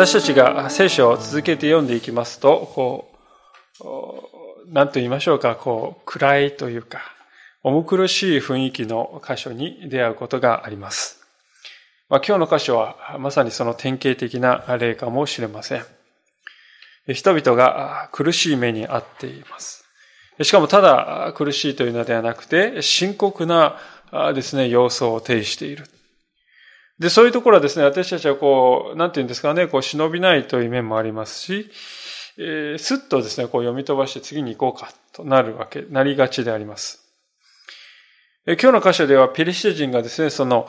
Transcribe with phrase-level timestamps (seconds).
[0.00, 3.09] 私たちが聖書を続けて読んでいきますと、こう、
[4.72, 7.00] 何と言いましょうか、こう、暗いというか、
[7.64, 11.24] 重苦しい雰囲気の箇所に出会うことがあります。
[12.08, 15.84] まあ、今日の箇所はまさにその典型的な例かもしれません。
[17.08, 19.84] 人々が苦しい目に遭っています。
[20.42, 23.76] しかもただ苦しいというのではなくて、深刻な
[24.34, 25.84] ですね、様相を呈している。
[27.00, 31.70] で、そういうところはですね、私たちはこう、なんて言うんですかね、こう、忍びないという面もありますし、
[32.42, 37.06] えー、すっとですね、こう読み飛ばして次に行こうかとなるわけ、なりがちであります。
[38.46, 40.66] 今日の箇所ではペリシテ人がですね、その、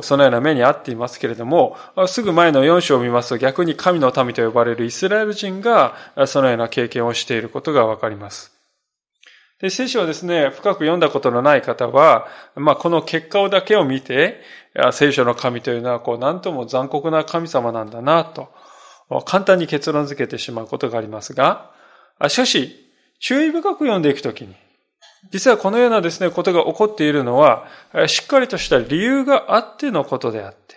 [0.00, 5.94] そのような目に遭っていますけれども、すぐ前の4章を見ますと逆に神の民と呼ばれるイスラエル人が
[6.26, 8.50] そのような経験をしていることがわかります。
[9.60, 12.26] で聖書をですね、深く読んだことのない方は、
[12.56, 14.40] まあ、この結果をだけを見て、
[14.92, 18.48] 聖書の神というのは、こう、なんとも残酷な神様なんだな、と、
[19.20, 21.70] 簡単に結論付けてしまうことがありますが、
[22.28, 24.54] しかし、注意深く読んでいくときに、
[25.30, 27.66] 実はこのようなですね、ことが起こっているのは、
[28.06, 30.76] しっかりとした理由があってのことであって、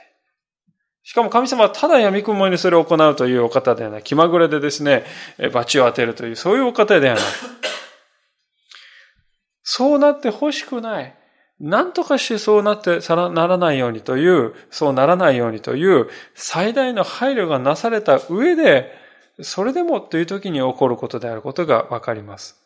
[1.03, 4.03] しかも神様はただ闇雲にそれを行うというお方ではない。
[4.03, 5.05] 気まぐれでですね、
[5.53, 7.23] 罰を当てるという、そういうお方ではない。
[9.61, 11.15] そうなって欲しくない。
[11.59, 18.91] 何とかしてそうなってならないようにという、そうならないようにという最大の配慮がなされた上で、
[19.41, 22.65] それでもという時に起こることであることがわかります。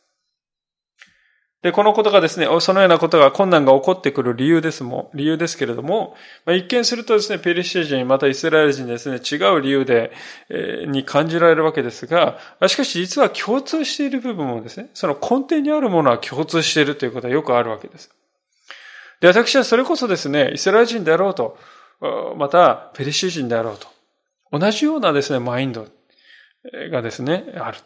[1.62, 10.14] で、このことがですね、そのようなことが、困難が起こってくる理由ですも、理由ですけれども、まあ、一見するとですね、ペリシテ人、またイスラエル人ですね、違う理由で、
[10.48, 18.10] えー、に感じられるわけですが、しかし実は共通している部分もですね、その根底にあるものは共通しているということはよくあるわけです。
[19.20, 21.58] で、私はそれこそですね、イスラエル人であろうと、
[22.38, 23.88] また、ペリシテ人であろうと、
[24.58, 25.88] 同じようなですね、マインド
[26.92, 27.80] がですね、ある。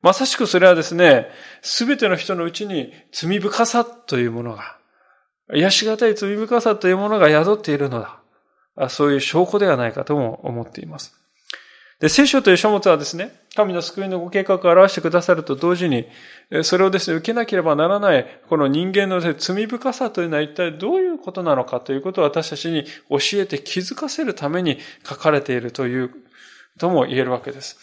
[0.00, 1.28] まさしくそれはですね、
[1.62, 4.78] すべての人のうちに罪深さというものが、
[5.54, 8.88] 癒しがたい罪深さというものが宿っているのだ。
[8.88, 11.21] そういう証拠ではないかとも思っています。
[12.02, 16.08] で、聖書という書物はですね、神の救いのご計画を表してくださると同時に、
[16.64, 26.10] それをですね、受けなければならない、この人間の罪深さというのは一体どういうことなのかということを私たちに教えて気づかせるために書かれているという、
[26.76, 27.78] とも言えるわけです。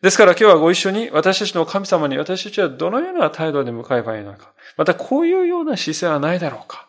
[0.00, 4.54] ですから今日はご一緒に私たちの神様に私たちはどのような態度で向かえばいいのか。
[4.78, 6.88] またこういうような姿勢はないだろうか。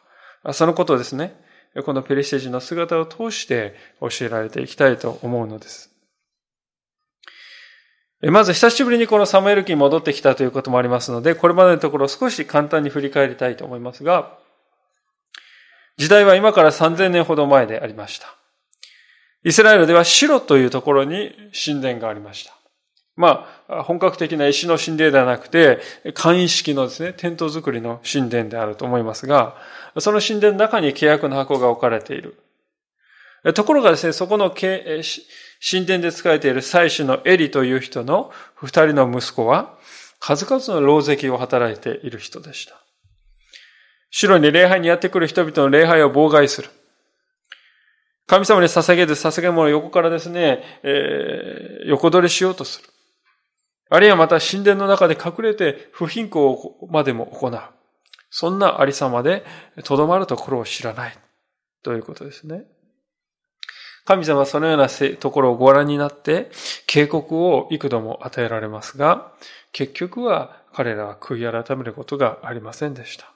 [0.53, 1.35] そのことをですね、
[1.84, 5.93] このペリシテ人の姿を通して教えられていきたいと思うのです。
[8.31, 14.38] まず久しぶりにこのサムエル記に戻ってきたということもありますので、これまでのところを少し簡単に振り返りたいと思いますが、
[15.97, 18.28] 時代は今から3000年ほど前でありました。
[19.44, 22.56] イスラエルではシロというところに神殿がありました。
[23.16, 25.79] まあ、本格的な石の神殿ではなくて、
[26.13, 29.55] 簡易式のですね、テント作りの神殿であると思いますが、
[30.00, 32.43] その神殿の中に契約の箱が置かれている。
[33.52, 39.78] ところがですね、そこの神殿で使えている祭司のエリという人の二人の息子は、
[40.20, 42.82] 数々の狼藉を働いている人でした。
[44.09, 46.70] 城に礼拝にやってくる人々の礼拝を妨害する。
[48.26, 52.88] 神様に捧げる捧げ物を横からですね、えー、横取りしようとする。
[53.90, 56.58] あるいはまた神殿の中で隠れて不貧困
[56.90, 57.59] までも行う。
[58.30, 59.44] そんなありさまで
[59.84, 61.18] とどまるところを知らない。
[61.84, 62.64] ということですね。
[64.06, 66.52] 神様はそのようなところをご覧になって
[66.88, 69.31] 警告を幾度も与えられますが、
[69.72, 73.32] 結局は彼らは悔い改めることがありませんでした。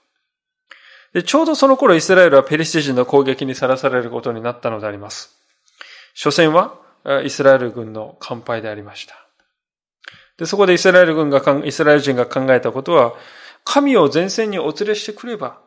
[1.13, 5.37] でちょうどその頃イスラエルはペリシテ人の攻撃にさらされることになったのであります。
[6.15, 6.75] 初戦は
[7.23, 9.27] イスラエル軍の乾杯でありました。
[10.37, 13.13] で、そこでイスラエル軍が、イスラエル人が考えたことは、
[13.63, 15.59] 神を前線にお連れしてくれば、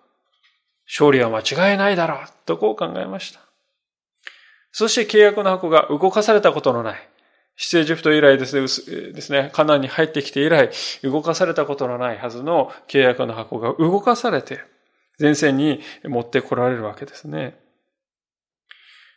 [0.87, 3.41] 勝利は間違いないだろう、とこう考えました。
[4.73, 7.09] そして契約の箱が動かされたことのない、
[7.57, 10.71] 出エジプト以来ですね、ですね、カナンに入ってきて以来、
[11.03, 14.61] 動かされたことのないはずの契約の箱が動かされて、
[15.19, 17.59] 前線に持ってこられるわけですね。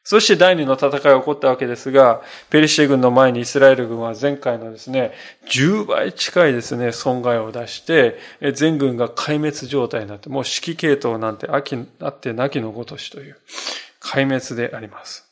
[0.06, 5.14] そして第二の戦いが起こったわけですが、ペリシテ軍の前にイスラエル軍は前回のですね、
[5.50, 8.20] 10倍近いですね、損害を出して、
[8.54, 13.38] 全軍が壊滅状態になって、もう指揮系統なんて秋あってなきのごとしという、
[14.02, 15.23] 壊滅であります。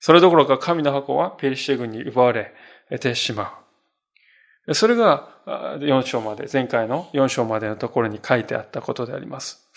[0.00, 2.52] それどころか神の箱はペリシテ軍に奪われ
[2.98, 3.60] てしま
[4.66, 4.74] う。
[4.74, 9.68] それが4章まで、前回の4章までのところに書いてあったことであります。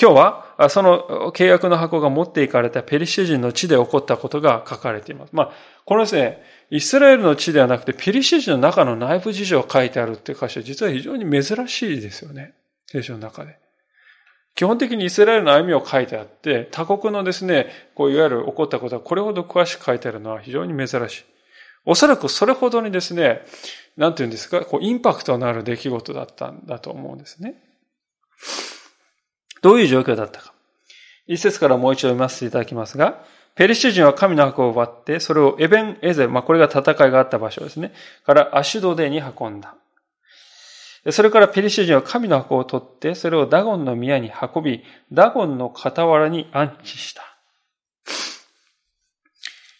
[0.00, 5.30] 今日は、その契約の箱が持っていかれたペリシテ人の地で起こったことが書かれています。
[5.32, 5.52] まあ、
[5.84, 12.54] このですね、イスラエルの地ではなくて、ペリシテ人の中の内部事情が書いてあるっていう箇所実は非常に珍しいですよね。
[12.86, 13.61] 聖書の中で。
[14.54, 21.24] 基本的にイスラエルの歩みを書いてあって、他国のですね、こういわゆる起こったことはこれほど詳しく書いてあるのは非常に珍しい。
[21.84, 23.42] おそらくそれほどにですね、
[23.96, 27.54] なんていうんですか、こうインパクトのある出来事だったんだと思うんですね。
[29.62, 30.52] どういう状況だったか。
[31.26, 37.92] 一節からもう一度読ませていただきますが、ペリシテ人は神の箱を奪って、それをエベン・エゼル、まあ、これが戦いがあった場所ですね。
[38.24, 39.76] からアシュドデに運んだ。
[41.10, 47.22] それからペリシテ人は神の箱を取って、それをダゴンの宮に運び、ダゴンの傍らに安置した。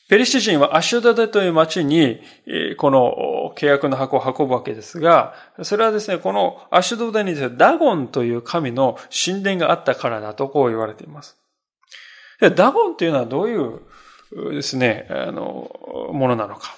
[0.08, 2.20] ペリシテ人はアシュダデという町に、
[2.76, 5.32] この契約の箱を運ぶわけですが、
[5.62, 11.38] それはですね、このアシュドデにダゴンという神の神殿があったからだとこう言われています。
[12.56, 13.80] ダゴンというのはどういう
[14.52, 15.70] ですね、あの、
[16.12, 16.76] ものなのか。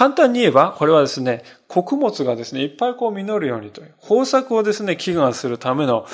[0.00, 6.06] 簡単に言えば、これはですね、穀物がですね、いっぱいこう実るようにという、豊作をですね、祈願するための、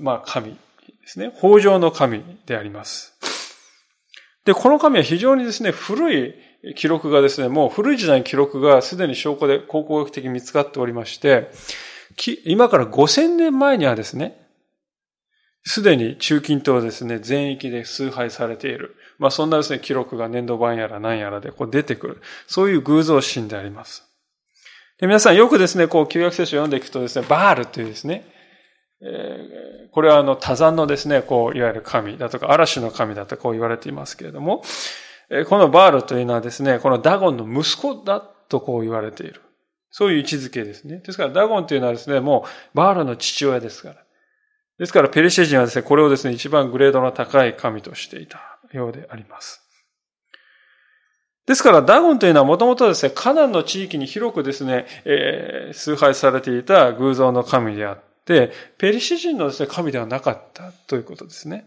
[0.00, 0.56] まあ、神で
[1.04, 1.26] すね。
[1.40, 3.14] 豊穣の神であります。
[4.44, 6.34] で、この紙は非常にですね、古い
[6.74, 11.52] 記録がですね、もう古い時代の記録がすでに証拠で考古学的に見つかっておりまして、
[12.44, 14.45] 今から5000年前にはですね、
[15.68, 18.94] すでに中近東ですね、全域で崇拝されている。
[19.18, 22.22] まあそんなですね、記録が粘土板やら何やらでこう出てくる。
[22.46, 24.04] そういう偶像神であります。
[25.00, 28.24] で皆さんよくですね、こう旧約聖書を読んでいくとですね、バールというですね、
[29.02, 34.62] えー、これはあの多山のですね、こう、いわゆる神だとか、嵐の神だとこう言われていますけれども、
[35.30, 39.42] えー、このバールというのはですね、このダゴンの息子だとこう言われている。
[39.90, 40.98] そういう位置づけですね。
[40.98, 44.05] ですから、ダゴンというのはですね、もう、バールの父親ですから。
[44.78, 49.62] ですから、ペリシェ人はですね、これをですね、一番グレードの高い神としていたようであります。
[51.46, 61.66] ですから、ダゴンというのはもともとですね、カナンの地域に広くですね、えー、崇拝されていた偶像の神であって、ペリシ人のですね、神ではなかったということですね。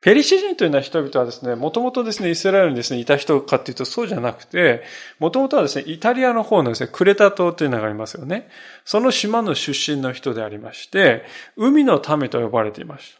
[0.00, 4.84] ペリシ人というのは人々はですね、もともとですね、イスラエルにですね、いた人かっていうとそうじゃなくて、
[5.18, 8.48] もともとはですね、イタリアの方のですね、クレタ島というのがありますよね。
[8.84, 11.24] その島の出身の人でありまして、
[11.56, 13.12] 海の民と呼ばれていまし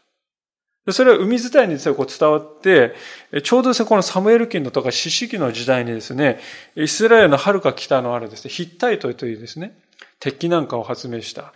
[0.85, 0.93] た。
[0.93, 2.95] それは海伝いにですね、こう伝わって、
[3.43, 6.39] ちょうどですね、このサムエル記のとか四式の時代にですね、
[6.75, 9.77] イスラエルの遥か北のあるですね、ヒッタイトというですね、
[10.19, 11.53] 鉄器なんかを発明した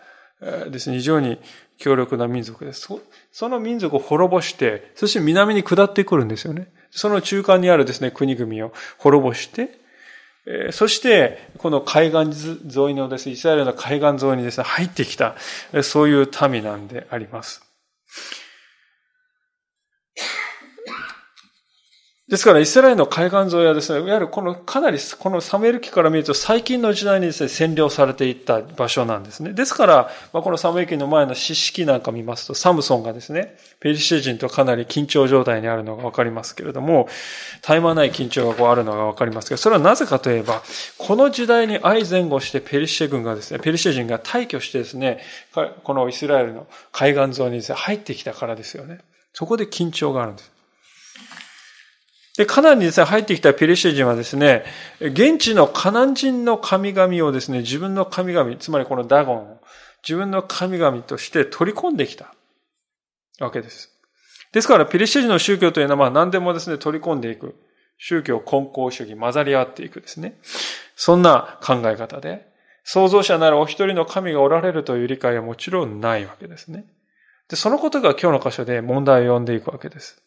[0.70, 1.40] ですね、非常に
[1.78, 2.90] 強力な民族です。
[3.32, 6.72] その民族を滅ぼして、そして南に下ってくるんですよね。
[6.92, 9.80] その中間にあるですね、国々を滅ぼして、
[10.72, 15.36] そして、この海岸沿いのですね、イスラエルの海岸沿いにですね、入ってきた、
[15.84, 17.64] そういう民なんであります。
[22.30, 29.52] ですから、イスラエルの海岸沿いはですね、いわゆるこの、かなり、このサムエル記から見ると最近の時代にですね、占領されていった場所なんですね。
[29.52, 37.10] ですから、まあ、このサムエル記の前の四式なんか見ますと、サムソンがですね、ペリシテ人とかなり緊張状態にあるのがわかりますけれども、
[37.62, 40.64] 絶え間ない緊張がこうあるのがわかりますけど、それはなぜかといえば、
[40.98, 45.20] この時代に相前後してペリシテ軍がですね、ペリシテ人が退去してですね、
[45.84, 49.00] このイスラエルの海岸沿いにですね、入ってきたからですよね。
[49.34, 50.53] そこで緊張があるんです。
[52.38, 54.66] で、カナンにですね、入ってきたペリシテ人はですね、
[55.00, 59.60] 現地のカナン人の神々をですね、自分の神々、つまりこのダゴン、
[60.02, 62.34] 自分の神々として取り込んできた
[63.40, 63.92] わけです。
[64.52, 67.56] ですから、ペリシテ人の宗教というのは、まあ何でもですね、取り込んでいく。
[67.98, 70.38] 宗教根高主義、混ざり合っていくですね。
[70.96, 72.48] そんな考え方で、
[72.84, 76.86] 創造者ならお一人の神がおられるという理解はもちろんないわけですね。
[77.48, 80.22] で、そのことが今日の箇所で問題を呼んでいくわけです。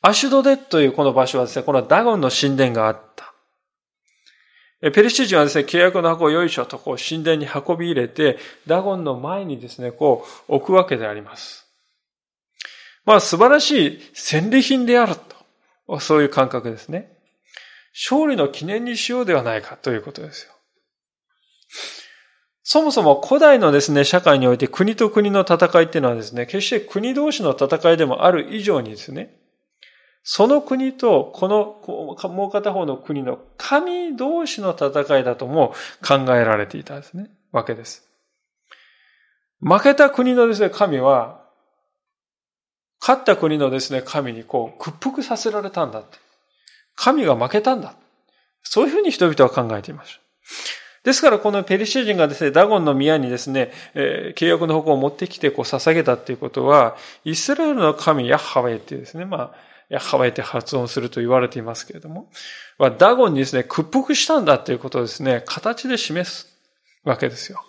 [0.00, 3.32] アシュドデというこの場所はですね、このダゴンの神殿があった。
[4.92, 11.66] ペリシテ人はですね、契約の箱をよいしょとこう神殿に運び入れて、ダゴンの前にですね、こう置くわけであります。
[13.04, 16.00] まあ素晴らしい戦利品であると。
[16.00, 17.10] そういう感覚ですね。
[17.94, 20.52] 勝利の記念にしようではないかということですよ。
[22.62, 29.37] そもそも古代のですね、社会において国と国の戦いっていうのはですね、決して国同士の戦いでもある以上にですね、
[30.30, 31.80] その国とこの
[32.28, 35.72] もう片方の国の神同士の戦いだとも
[36.06, 38.06] 考えられていたですね、わけです。
[39.62, 41.40] 負けた国のですね、神は、
[43.00, 46.18] 勝った国のですね、神にこう屈服させられたんだって。
[46.94, 47.94] 神が負けたんだ。
[48.62, 50.20] そういうふうに人々は考えていました。
[51.04, 62.30] ですからこのペリシテ人がですね、ダゴンの宮にですね、えー、契約の矛を持ってきてこう捧げたっていうことは、イスラエルの神ヤッハウェイっていうですね、まあ、ヤッハウェイって発音すると言われていますけれども、
[62.98, 66.46] ダゴンにですね、屈服したんだということをですね、形で示す
[67.04, 67.64] わけですよ。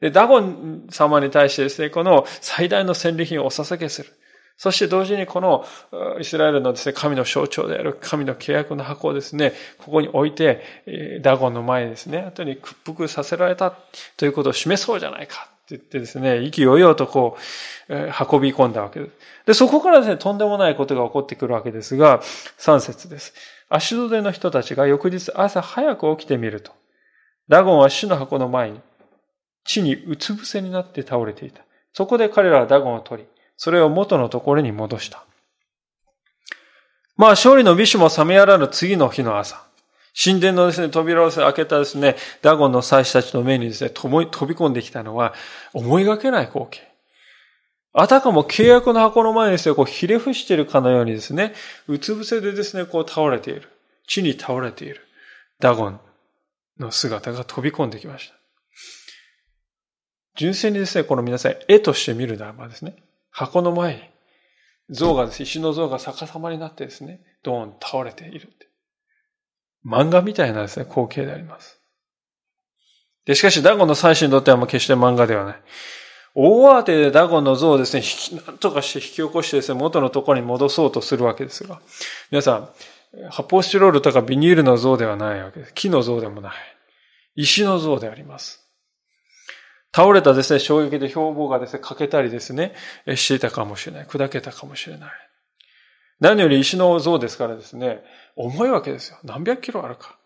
[0.00, 4.10] で、ダゴン様に対してですね、この最大の戦利品をお捧げする。
[4.56, 5.66] そして同時にこの
[6.20, 13.72] イスラエルのですね、神の象徴である神の契約の箱をですね、ここに置いて、ダゴンの前にですね、後に屈服させられた
[14.16, 17.40] ということを示そうじゃないかって言ってですね、意気揚々とこう
[17.88, 19.12] え、運び込んだわけです。
[19.46, 22.20] で、そこからですね、とんでもないことが起こってくるわけですが、
[22.58, 23.32] 3節です。
[23.70, 26.72] 足戸での人たちが翌日朝早く起きてみると、
[27.48, 28.80] ダゴンは主の箱の前に、
[29.64, 31.62] 地にうつ伏せになって倒れていた。
[31.94, 35.24] そこで彼らはダゴンを取り、それを元のところに戻した。
[37.16, 39.64] まあ、勝利の美酒も冷めやらぬ次の日の朝。
[40.16, 45.34] 神殿のですね、扉を開けたですね、ダゴンの祭司たちの目にですね、飛び込んできたのは、
[45.72, 46.94] 思いがけない光景。
[47.92, 51.54] あたかも契約の箱の前にですね、こう、ひれ伏しているかのようにですね、
[51.88, 53.68] うつ伏せでですね、こう倒れている。
[54.06, 55.00] 地に倒れている。
[55.60, 56.00] ダゴン
[56.78, 58.34] の姿が飛び込んできました。
[60.36, 62.96] 純粋にですね、この皆さん、絵として見るならばですね、
[63.30, 64.00] 箱の前に、
[64.90, 68.52] 像がですね、石の像が逆さまになってですね、ドーン倒れている。
[69.86, 71.80] 漫画みたいなですね、光景であります。
[73.26, 75.62] で、しかし、ダゴンの祭司にとってはもう決して漫画ではない。
[76.34, 78.02] 大慌てでダゴンの像をですね、
[78.46, 81.80] なんとかして引き起こしてですね、元のところに戻そうとするわけですが、
[82.30, 82.68] 皆さん、
[83.30, 85.74] 発泡スチロールとかビニールの像ではないわけです。
[85.74, 86.52] 木の像でもない。
[87.36, 88.64] 石の像であります。
[89.94, 92.74] 倒れたですね、衝撃で標榜がですね、欠けたりですね、
[93.14, 94.06] していたかもしれない。
[94.06, 95.10] 砕けたかもしれない。
[96.18, 98.02] 何より石の像ですからですね、
[98.36, 99.18] 重いわけですよ。
[99.24, 100.16] 何百キロあるか。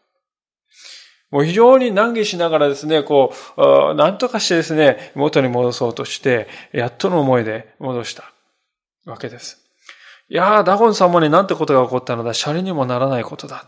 [1.31, 8.33] もう非常に難儀しながらですね、こう、何とかしてですね、元に戻そうとして、やっとの思いで戻した
[9.05, 9.59] わけです。
[10.31, 13.67] いやー、ダゴン様になんてことが起こったのだ、シャレにもならないことだ。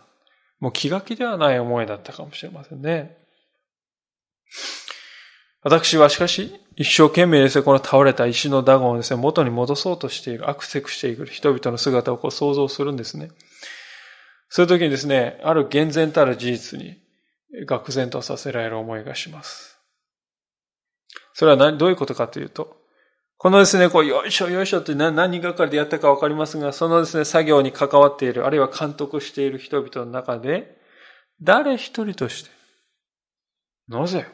[0.59, 3.17] もう気が気ではない思いだったかもしれませんね。
[5.63, 13.31] 私はしかし、一生懸命ですね、この倒れた石のダゴンをですね、元に戻そうとしている、アクセクしている人々の姿をこう想像するんですね。
[14.51, 16.99] そういう時にですね、ある厳然たる事実に、
[17.67, 19.79] 愕然とさせられる思いがします。
[21.33, 22.77] それは何、どういうことかというと、
[23.39, 30.77] このですね、こう、よいしょよいしょって何人がかりでやったかわかりますが、そのですね、作業に関わっている、あるいは監督している人々の中で、
[31.41, 32.51] 誰一人として、
[33.89, 34.27] なぜ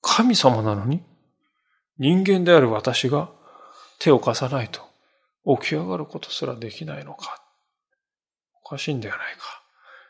[0.00, 1.02] 神様なのに
[1.98, 3.30] 人間である私が
[3.98, 4.80] 手を貸さないと
[5.60, 7.42] 起き上がることすらできないのか。
[8.66, 9.62] おかしいんではないか。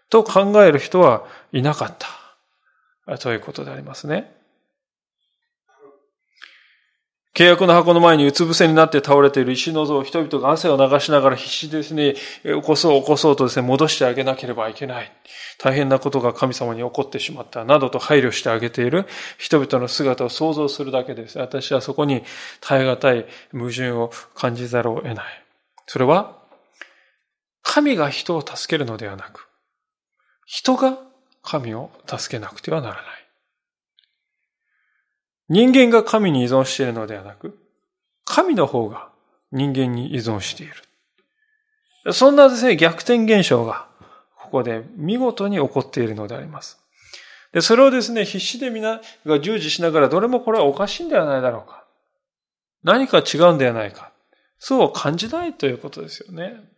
[0.09, 3.19] と考える人はいなかった。
[3.19, 4.35] ということでありますね。
[7.35, 15.13] 契約の箱の前にうつ伏せになって倒れている石の像を人々が汗を流しながら必死ですね、起こそう起こそうとですね、戻してあげなければいけない。
[15.59, 17.67] 大変なことが神様に起こってしまった。
[17.67, 19.05] などと配慮してあげている
[19.37, 21.39] 人々の姿を想像するだけです。
[21.39, 22.23] 私はそこに
[22.63, 25.45] 耐え難い矛盾を感じざるを得ない。
[25.87, 26.46] それは、
[27.69, 29.49] 神が人を助けるのではなく、
[30.47, 30.97] 人が
[31.43, 33.05] 神を助けなくてはならない。
[35.49, 37.59] 人間が神に依存しているのではなく、
[38.25, 39.09] 神の方が
[39.51, 40.69] 人間に依存してい
[42.05, 42.13] る。
[42.13, 43.89] そんなですね、逆転現象が、
[44.39, 46.79] ここで見事に起こっているのであります。
[47.53, 51.85] で、それをですね、必死で皆が従事しながら、どれもこれはおかしいんではないだろうか。
[52.85, 54.13] 何か違うんではないか。
[54.59, 56.76] そう感じないということですよね。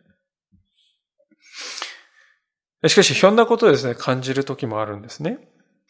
[2.87, 5.39] しかし、ひょんなことをですね、感じる時もあるんですね。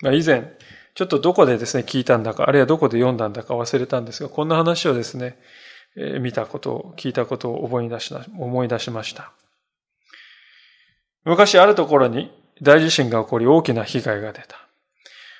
[0.03, 0.57] 以前、
[0.95, 5.37] ちょっとどこでですね、聞いたんだか、あるいはどこで読んだんだか忘れたんですが、こんな話をですね、
[5.95, 9.31] 見たことを、聞いたことを思い出し思い出しました。
[11.25, 12.31] 昔あるところに
[12.61, 14.67] 大地震が起こり大きな被害が出た。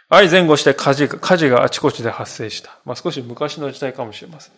[0.09, 2.79] 愛前後して火事が、火事があちこちで発生した。
[2.83, 4.53] まあ、少し昔の時代かもしれません。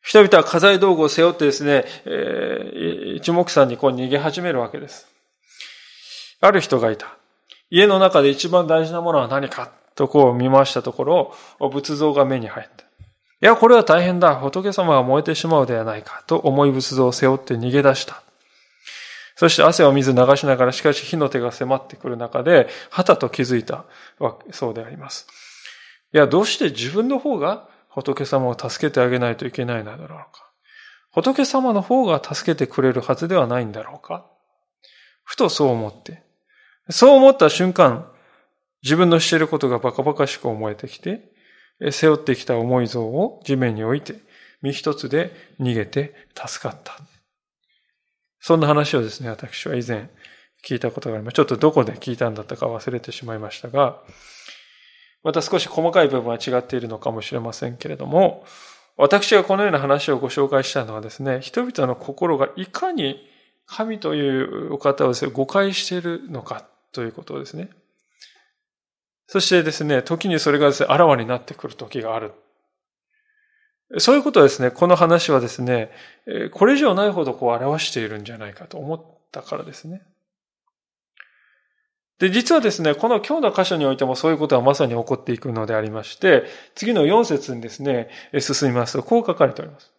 [0.00, 5.17] 人々は家財道具を背負ってですね、えー、一目散にこう逃げ始めるわけです。
[6.40, 7.16] ある人がいた。
[7.70, 9.72] 家の中で一番大事なものは何か？
[9.94, 12.84] とこう見ましたところ、仏像が目に入った。
[12.84, 12.86] い
[13.40, 14.36] や、これは大変だ。
[14.36, 16.22] 仏様が燃えてしまうではないか。
[16.26, 18.22] と重い仏像を背負って逃げ出した。
[19.36, 23.84] そして汗を水流しながら、しかし火の手が迫ってくる中で、はたと気づいた
[24.52, 25.26] そうであります。
[26.12, 30.50] いや、どうして自分の方が仏様を助けてあげないといけないのだろうか。
[31.12, 34.26] 仏様の方が助けてくれるはずではないんだろうか。
[35.24, 36.22] ふとそう思って。
[36.90, 38.10] そう思った瞬間、
[38.82, 41.32] 自分のしていることがバカバカしく思えてきて、
[41.90, 44.14] 背負ってきた重い像を地面に置いて、
[44.62, 46.98] 身一つで逃げて助かった。
[48.40, 50.10] そんな話をですね、私は以前
[50.64, 51.34] 聞いたことがあります。
[51.34, 54.00] ちょっとどこで聞いたんだったか忘れてしまいましたが、
[55.22, 58.44] また少し細かい部分は違っているのかもしれませんけれども、
[58.96, 63.28] 私がこのような話をご紹介したのはですね、人々の心がいかに
[63.66, 67.70] 神というお方をですね、誤解しているのかということですね。
[69.26, 72.32] そしてですね、時にそれがですね、あらわになってくる時がある。
[73.98, 75.90] そういうことはですね、この話はですね、
[76.52, 79.02] これ以上ないほどこう表しているんじゃないかと思っ
[79.32, 80.02] たからですね。
[82.18, 89.92] で、実はですね、この今日の箇所においてもそういうことはまさに起こっていくのでありまして、次の4節にですね、進みますと、こう書かれております。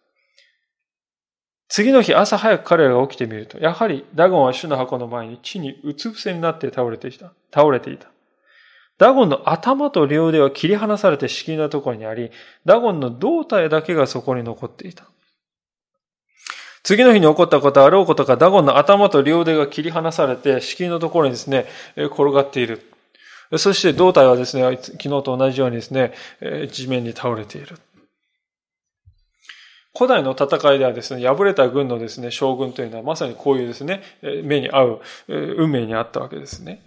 [1.70, 7.32] 次の日朝早く彼らが起きてみると、やはりダゴンは主の箱の前に地にうつ伏せになって倒れていた。
[7.54, 8.08] 倒れていた。
[8.98, 12.32] ダゴンの頭と両腕は切り離されて敷居のところにあり、
[12.66, 15.04] ダゴンの胴体だけがそこに残っていた。
[16.82, 22.82] 次の日に起こったことはあろうことか、ダゴンの頭と両腕が切り離されて、敷居のところにですね、転がっている。
[23.58, 26.14] そして胴体はですね、昨日と同じようにですね、
[26.70, 27.78] 地面に倒れている。
[29.96, 34.02] 古代の戦いではですね、敗れた軍のですね、将軍というのはまさにこういうですね、
[34.44, 36.82] 目に合う運命にあったわけですね。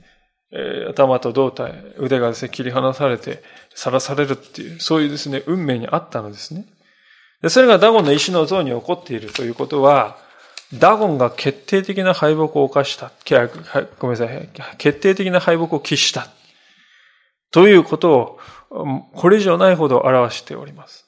[0.89, 3.43] 頭と胴体、腕がですね、切り離されて、
[3.73, 6.65] さらされるっていう、そういうですね、運命にあったのですね。
[7.41, 10.17] でそれがダゴンの石の像に起こっているということは、
[10.73, 13.11] ダゴンが決定的な敗北を犯した。
[13.99, 14.49] ごめんなさい。
[14.77, 16.27] 決定的な敗北を喫した。
[17.51, 21.05] ということを、これ以上ないほど表しております。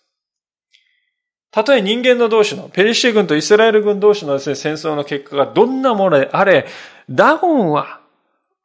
[1.55, 6.67] たとえ人間の同士の、ペリシテ軍とイスラエル軍同士のですね、戦争の結果がどんなものであれ、
[7.09, 8.01] ダゴンは、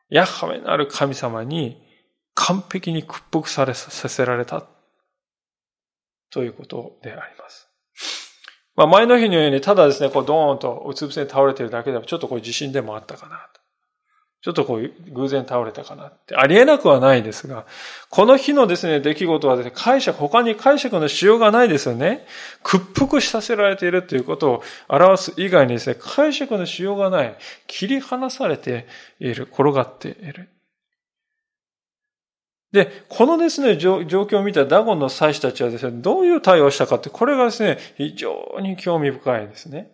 [0.08, 1.80] ヤハウェなる神様に
[2.34, 4.64] 完璧に屈服されさせられた。
[6.30, 7.68] ということであります。
[8.74, 13.59] まあ、前の日のように、ただですね、こう、ドーンとうつ伏せに倒れているだけでも、ちょっとこう、地震でもあったかなと。
[14.42, 16.34] ちょっとこう、偶然倒れたかなって。
[16.34, 17.66] ありえなくはないですが、
[18.08, 22.24] この日のですね、出来事はですね、解釈、他に解釈のしようがないですよね。
[22.62, 27.36] 屈服させられているということを表す以外にですね、解釈のしようがない。
[27.66, 28.86] 切り離されて
[29.18, 30.48] いる、転がっている。
[32.72, 39.90] で、このですね、状況を見たダゴンの祭司たちはですね、どういう対応したかって、これがですね、非常に興味深いですね。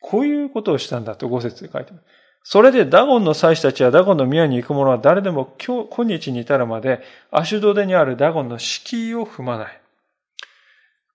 [0.00, 2.04] こういうことをしたんだと5節で書いてます。
[2.42, 9.80] それでダゴンの祭司たちはダゴンの宮に行く者は誰でも今日、今日に至るまで、アシュドデにあるダゴンの敷居を踏まない。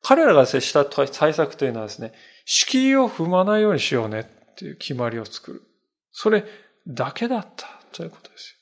[0.01, 2.13] 彼らが接した対策というのはですね、
[2.45, 5.63] 敷居を踏まないようにしようねっていう決まりを作る。
[6.11, 6.45] それ
[6.88, 8.55] だけだったということですよ。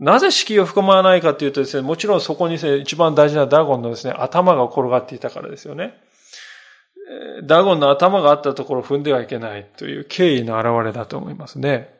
[0.00, 6.03] なぜ敷居を含まないかというとですね、もちろんそこにね、一番大事なダゴンのですね、頭が転がっていたからですよね。
[7.44, 11.92] ダゴンの頭があったところを踏んではいけないという敬意の表れだと思いますね。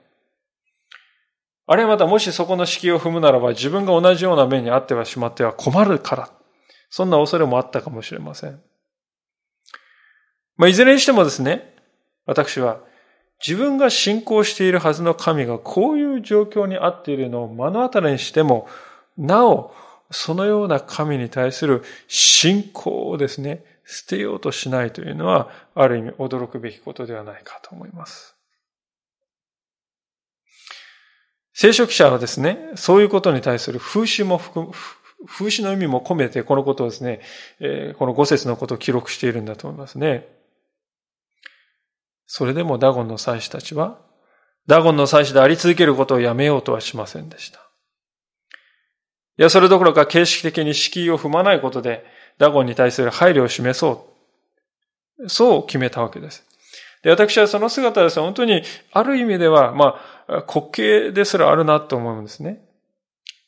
[1.67, 6.31] あるいはまたもしそこの敷居を踏むならば自分が同じような目にあってはしまっては困るから。
[6.97, 8.61] そんな恐れもあったかもしれません。
[10.57, 11.75] まあ、いずれにしてもですね、
[12.25, 12.79] 私は
[13.45, 18.69] 自分が信仰しているはずの神がこういう状況にあっているのを目の当たりにしても、
[19.19, 19.75] なお、
[20.13, 28.35] そのような神に対する信仰をですね、捨てようとしないというのは、ある意味驚くべきことではないかと思います。
[31.53, 34.73] 聖書記者はですね、そういうことに対する風刺も含む、
[35.27, 37.21] 風刺の意味も込めてこのことをですね、
[37.99, 40.29] この五節のことを記録しているんだと思いますね。
[42.27, 44.01] それでもダゴンの祭司たちは、
[44.67, 47.61] ダゴンの祭司であり続けることをやめようとはしませんでした。
[49.37, 52.05] いや、それどころか形式的に敷居を踏まないことで、
[52.39, 54.09] ダゴンに対する配慮を示そ
[55.21, 55.29] う。
[55.29, 56.45] そう決めたわけです。
[57.03, 62.61] で、私はその姿です本当に、ある意味では、まあ、滑稽ですらあるなと思うんですね。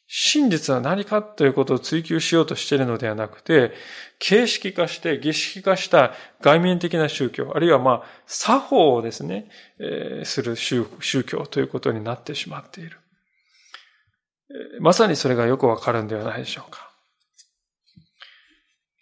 [0.08, 3.72] 真実は何かということを追求しようとしているのではなくて、
[4.18, 9.48] 形式化して儀式化した外面的な宗教、あるいはまあ、作法をですね、
[9.80, 10.86] えー、する宗
[11.24, 12.98] 教ということになってしまっている。
[14.80, 16.85] まさにそれがよくわかるんではないでしょうか。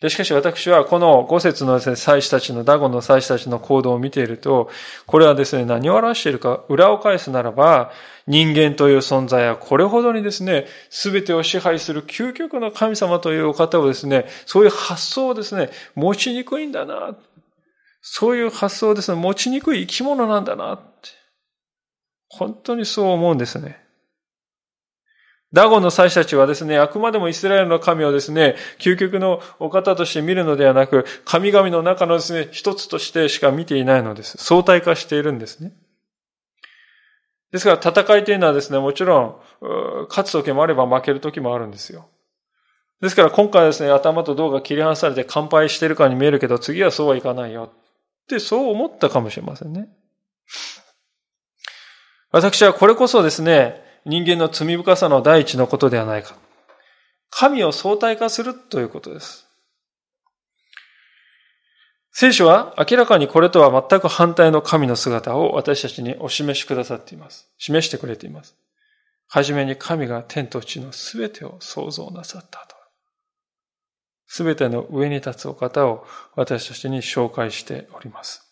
[0.00, 4.68] でしかし私はこの五節のですね、祭司たちの、ダゴの祭司たちの行動を見ていると、
[5.07, 7.92] これはですね、何を表しているか、裏を返すならば、
[8.26, 17.16] 人間という存在はこれほどにですね、すべてを支配する究極の神様というお方をですね、そういう発想をですね、持ちにくいんだな。
[18.02, 20.80] そういう発想をですね、持ちにくい生き物なんだな。
[22.28, 23.84] 本当にそう思うんですね。
[25.55, 34.37] ダゴンの祭司たちはですね、あくまでもイスラエルの神をですね、究極のお方として見るのではなく、神々の中のですね、一つとしてしか見ていないのです。
[34.38, 35.73] 相対化しているんですね。
[37.53, 39.37] ですから戦いというのはですね、もちろん、
[40.09, 42.09] 勝つ時もあれば負ける時もあるんですよ。
[43.01, 47.71] ですから今回はですね、頭と胴が切り離されて乾杯してるかに見えるけど、次はそうはいかないよ。
[48.25, 49.88] ってそう思ったかもしれませんね。
[52.33, 56.37] 私はこれこそですね、人間の罪深さの第一のことではないか。
[57.31, 59.47] 神を相対化するということです。
[62.12, 67.49] 聖書は明らかにこれとは全く反対の神の姿を私たちにお示しくださっています。
[67.59, 68.55] 示してくれています。
[69.27, 72.77] はじめに神が天と地のすべてを創造なさったと。
[74.29, 78.43] すべての上に立つお方を私たちに紹介しております。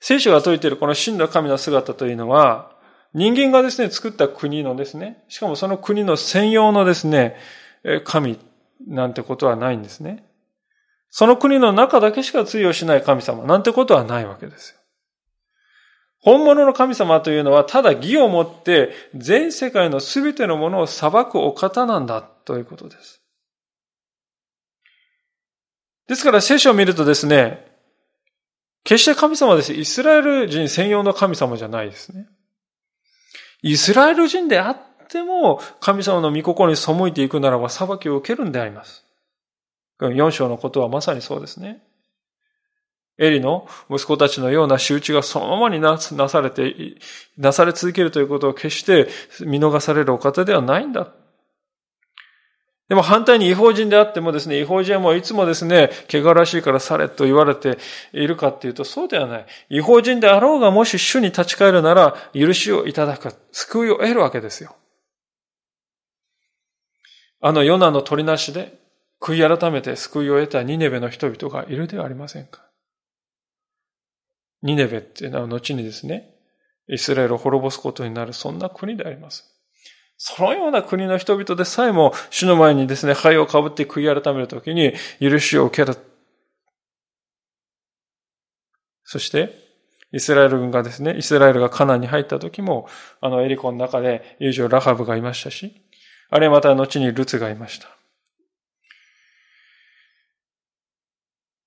[0.00, 2.77] 聖書が説いているこの真の神の姿というのは、
[3.14, 7.36] 人間がですね、作った国のですね、しかもその国の専用のですね、
[8.04, 8.38] 神
[8.86, 10.24] なんてことはないんですね。
[11.10, 14.78] その国の中だけしか通用しない神様なんてことはないわけですよ。
[16.20, 23.22] 本物の神様というのはただ義をもって全世界の全てのものを裁くお方なんだということです。
[26.08, 27.66] ですから聖書を見るとですね、
[28.82, 29.72] 決して神様です。
[29.72, 32.26] イスラエル人専用の神様じゃないですね。
[33.62, 39.04] イスラエル人であっても、神様の御心に背いていくならば裁きを受けるんであります。
[40.00, 41.82] 4章のことはまさにそうですね。
[43.18, 46.94] エリの息子たちのような仕打ちがそのままになされて、
[47.36, 49.08] なされ続けるということを決して
[49.44, 51.12] 見逃されるお方ではないんだ。
[52.88, 57.78] でも反対に違法人であってもですね、違法人はもういつもですね、汚らしいからされと言われて
[58.12, 59.46] いるかっていうとそうではない。
[59.68, 64.74] 違法人であろうがもし主に立ち返るなら許しをいただく、救いを得るわけですよ。
[67.40, 68.78] あのヨナの取りなしで
[69.20, 72.66] 悔い改めて救いを得たニネベの人々がいるではありませんか。
[74.62, 76.34] ニネベっていうのは後にですね、
[76.88, 79.57] イスラエルを滅ぼすことになるそんな国であります。
[80.18, 85.96] そのような国の人々でさえも主の前にですね、灰をかぶって悔い改めるときに許しを受ける。
[89.04, 89.54] そして、
[90.12, 92.88] イスラエル軍がですね、イスラエルがカナンに入った時も、
[93.20, 95.82] あのエリコの中で友情ラハブがいましたし、
[96.30, 97.88] あるいはまた後にルツがいました。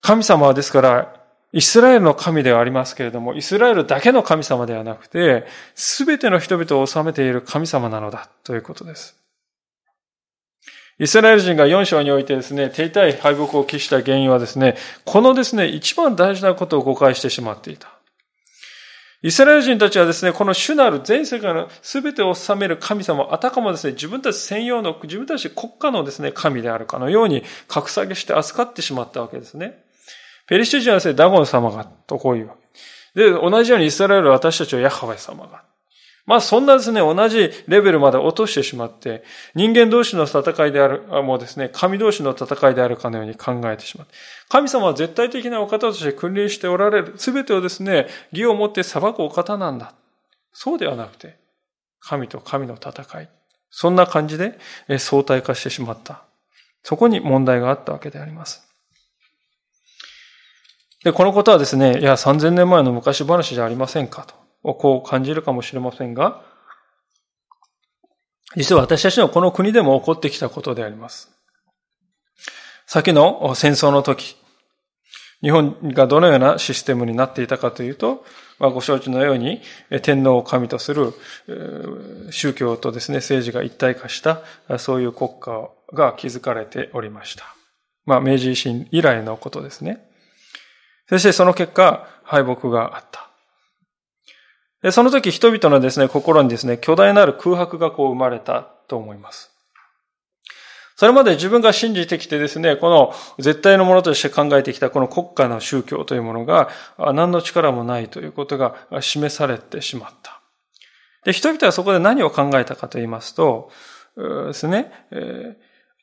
[0.02, 1.21] 神様はですから、
[1.54, 9.18] イスラエルの神ではありますけれども、イスラエルだけの神様ではなくて、すべての人々を治めている神様なのだということです。
[10.98, 17.90] イスラエル人が4章においてですね、手痛い敗北を喫した原因はですね、このですね、一番大事なことを誤解してしまっていた。
[19.24, 29.84] イスラエル人たちはですね、この主なる全世界の全てを治める神様あたかもですね、自分たち専用の、自分たち国家のですね、神であるかのように格下げして扱ってしまったわけですね。
[30.52, 32.56] ペリシテ人はですね、ダゴン様が、とこういうわ
[33.16, 33.24] け。
[33.24, 35.64] で、同じようにイスラエルは私たちはヤハウェ様が。
[36.26, 39.24] まあそんなですね、同じレベルまで落としてしまって、
[39.56, 44.14] 人間同士の戦いである、もうですね、神同士の戦いであるかのように考えてしまって。
[44.50, 47.14] 神様は絶対的なお方として君臨しておられる。
[47.16, 49.94] すべてをですね、義をもって裁くお方なんだ。
[50.52, 51.38] そうではなくて、
[52.02, 53.30] 神と神の戦い。
[53.70, 54.60] そんな感じで
[55.00, 56.24] 相対化してしまった。
[56.84, 58.71] そこに問題があったわけであります。
[61.04, 64.26] で、このことはですね、いや、3000年前の昔話じゃありませんか
[64.64, 66.44] と、こう感じるかもしれませんが、
[68.56, 71.32] 実は私たちのこの国でも起こってきたことであります。
[72.86, 74.36] 先の戦争の時、
[75.42, 78.24] 日本がどのようなシステムになっていたかというと、
[78.60, 79.62] まあ、ご承知のように、
[80.04, 81.14] 天皇を神とする
[82.30, 84.44] 宗教とですね、政治が一体化した、
[84.78, 87.56] そういう国家が築かれておりました。
[88.06, 90.11] まあ、明治維新以来のことですね。
[91.12, 93.06] そしてその結果、敗北があっ
[94.82, 94.92] た。
[94.94, 99.52] その時人々のですね、心にですね、巨大なる空白がこう生まれたと思います。
[100.96, 110.40] それまで自分が信じてきてですね、この絶対のものとして考えてきたこの国家の宗教というものが何の力もないということが示されてしまった。
[111.26, 113.70] で、人々はそこで何を考えたかと言いますと、
[114.16, 114.92] ですね。
[115.12, 115.58] え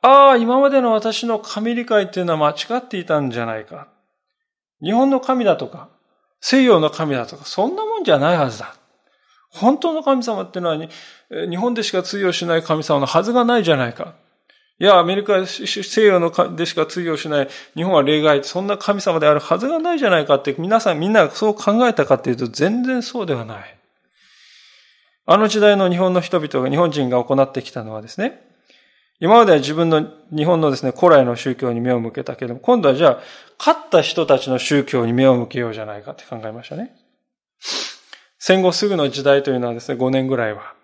[0.04, 3.88] ー、ああ、今までの私の神理解っていうのは間違っていたんじゃないか。
[4.82, 5.88] 日本の神だとか、
[6.40, 8.74] 西洋の神だとか、そんなもんじゃないはずだ。
[9.50, 10.76] 本当の神様ってのは、
[11.30, 14.14] 日本でしか通用しない神様のはずがないじゃないか。
[14.80, 23.78] いや、アメリカ、西洋のでしか通用しない、日本は例外、そんな神様であるはずがないじゃないかって、皆さんみんなそう考えたかっていうと、全然そうではない。
[25.26, 28.44] あの時代の日本の人々が、日本人が行ってきたのはですね、
[29.20, 33.20] 今までは自分の日本のですね、古来の宗教に目を向けたけれども、今度はじゃあ、
[33.58, 36.94] 勝った人たちの宗教に目を向けようじゃないかって考えましたね。
[38.38, 40.74] 戦後すぐの時代というのはですね、5年ぐらいは、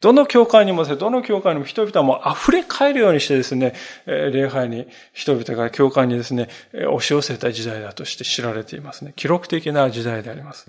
[0.00, 9.12] どの教会にもですね、どの教会にも人々はもう溢れ返るようにしてですね、礼拝に人々が教会にですね、押し寄せた時代だとして知られていますね。
[9.14, 10.66] 記録的な時代であります。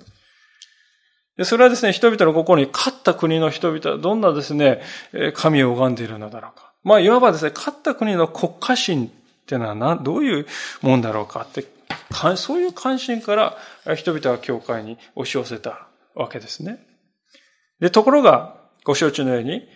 [1.35, 4.83] でそれはですね、人々の心に勝った国の人々はどんなですね、
[5.33, 6.71] 神を拝んでいるのだろうか。
[6.83, 9.11] まあ、いわばですね、勝った国の国家心
[9.43, 10.47] ってのは何、どういう
[10.81, 11.65] もんだろうかって、
[12.37, 13.57] そういう関心から
[13.95, 16.79] 人々は教会に押し寄せたわけですね。
[17.79, 19.67] で、ところが、ご承知のように、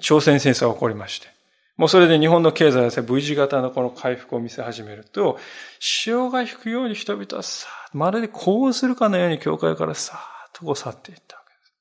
[0.00, 1.28] 朝鮮戦争が起こりまして、
[1.76, 5.38] もうそれで日本の経済はですね、V 字型のこの回復を見せ始めると、
[5.78, 11.72] 潮が引くように人々はさ、まるで降雨するかのように教会からさーっとこう去っていったわけです。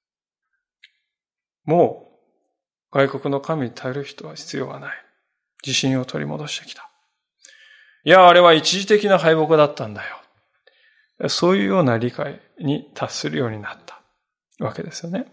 [1.65, 2.12] も
[2.93, 5.06] う、外国の神に頼る人は必要はない。
[5.65, 6.87] 自信を取り戻してきた。
[8.08, 10.02] いや、あれは一時的な敗北だったんだ
[11.20, 11.28] よ。
[11.28, 14.02] そういうような理解に達するようになった
[14.63, 15.26] わけですよね。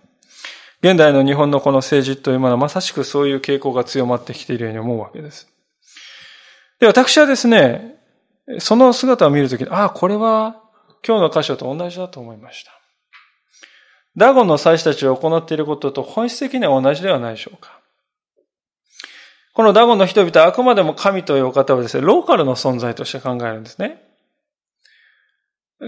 [0.83, 5.47] 現代の日本のこの政治というものはまさしくそういう傾向が強まってきているように思うわけです。
[6.81, 7.95] で、私はですね、
[8.59, 10.61] その姿を見るときに、ああ、これは
[11.07, 12.73] 今日の箇所と同じだと思いました。
[14.17, 17.84] ダゴンの祭司たちを行っていることと本質的には同じではないでしょうか。
[19.55, 24.03] このダゴンの人々はあくまでも神というお方をですね、ローカルの存在として考えるんですね。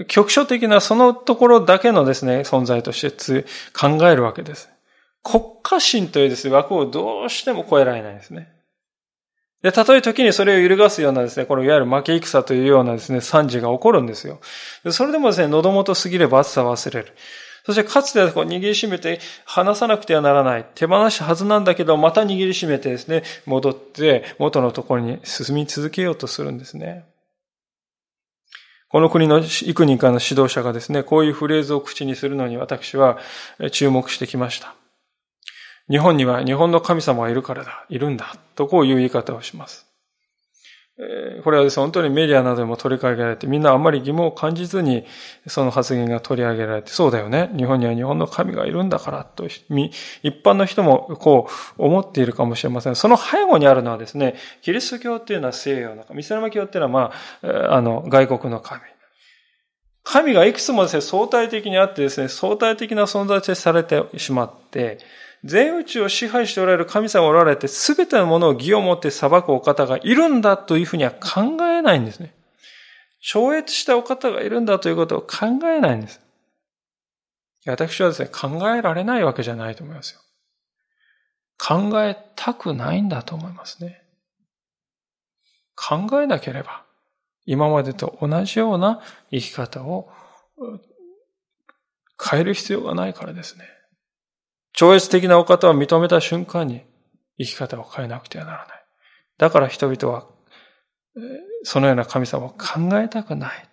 [0.07, 3.45] 局所的なそのところだけのですね、存在として
[3.77, 4.69] 考えるわけです。
[5.21, 8.47] 国家心というですね、枠をどうしても超えられないんですね。
[9.61, 14.39] で、たとえ時にそれを揺るがすようなですね、このいわゆる負け戦というようなですね、惨事が起こるんですよ。
[14.91, 17.13] それでもですね、喉元すぎれば暑さ忘れる。
[17.67, 20.65] そしてかつてはこう握りしめて離さなくてはならない。
[20.73, 27.03] 手放したはずなんだけど、また握りしめてですね、戻って元のところに進み続けようとするんですね。
[28.87, 33.17] この国の幾人かの指導者がですね、こういうフレーズを口にするのに私は
[33.73, 34.73] 注目してきました。
[35.89, 39.86] 日本には日本の神様がいるからだ、いるんだ、とこういう言い方をします。
[41.43, 45.05] これはですね、本当にメディアなどでも取り上げられて、みんなあんまり疑問を感じずに、
[45.45, 47.51] その発言が取り上げられて、そうだよね。
[47.55, 49.63] 日本には日本の神がいるんだから、と、一
[50.43, 52.95] 般の人もこう思っているかもしれません。
[52.95, 57.11] その背後にあるのはですね、キリスト教っていうのは西洋の神、イスラム教っていうのは
[57.43, 58.81] まあ、あの、外国の神。
[60.03, 64.97] 神がいくつもですね、相対的にあってですね、相対的な存在とされてしまって、
[65.43, 72.33] 全宇宙を支配しておられる神様がおられて、すべてのものを義を持って裁くお方がいるんだというふうには考えないんですね。
[73.21, 76.21] 超越したお方がいるんだということを考えないんです。
[77.65, 80.19] 私はですね、考えられないわけじゃないと思いますよ。
[81.59, 84.01] 考えたくないんだと思いますね。
[85.75, 86.83] 考えなければ、
[87.45, 90.09] 今までと同じような生き方を
[92.21, 93.76] 変える必要がないからですね。
[94.77, 96.83] 超越的なお方を認めた瞬間に
[97.39, 98.85] 生き方を変えなくてはならない。
[99.39, 100.27] だから人々は、
[101.63, 102.55] そのような神様を考
[102.99, 103.67] えたくない。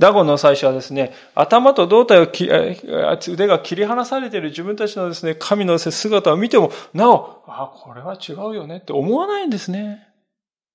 [0.00, 10.04] ダゴンの最初はですね、頭と胴体を腕が切り離されている自分たちのですね、神の姿を見ても、なお、あ、これは違うよねって思わないんですね。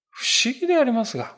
[0.09, 1.35] 不思議でありますが、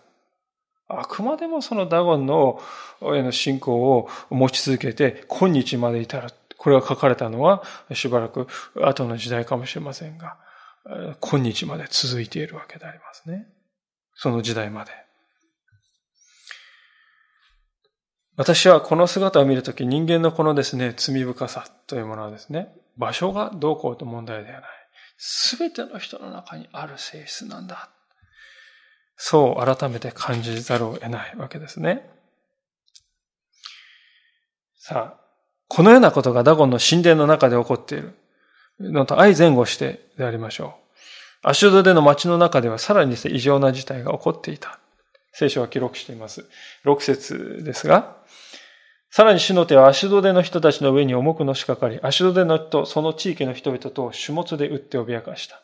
[0.88, 2.62] あくまでもそのダゴンの
[3.02, 6.28] への信仰を持ち続けて、今日まで至る。
[6.64, 7.62] これが書かれたのは
[7.94, 8.48] しばらく
[8.82, 10.38] 後の時代かもしれませんが、
[11.20, 13.48] 今日まで続いているわけでありますね。
[14.16, 14.92] その時代まで。
[18.38, 24.70] 私はこの姿を見るとき人間のこのですね、罪深さというものはですね、場所がどうこうと問題ではない。
[25.18, 27.90] すべての人の中にある性質なんだ。
[29.18, 32.10] そう改めて感じざるを得ないわけですね。
[34.80, 35.23] さあ、
[35.76, 38.14] このようなことがダゴンの神殿の中で起こっている
[38.80, 40.76] のと相前後してでありましょ
[41.44, 41.48] う。
[41.50, 44.80] アシュドでの町の中ではさらに異常な事態が起こっていた。
[45.32, 46.48] 聖書は記録しています。
[46.86, 48.18] 6節ですが、
[49.10, 55.60] さらに主の手はアシュドデの人たちの上に重くのしかかり、アシュドデの人、その地域の人々と種物で撃って脅かした。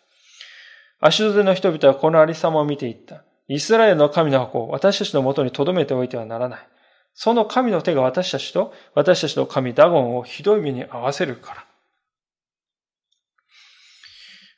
[0.99, 3.23] アシュドデの人々はこのありさまを見ていった。
[3.47, 6.67] イスラエルの神の箱を私たちのもとに留めておいてはならない。
[7.13, 11.65] その神の手が私たちと私たちの神ダゴンをひどい目に合わせるから。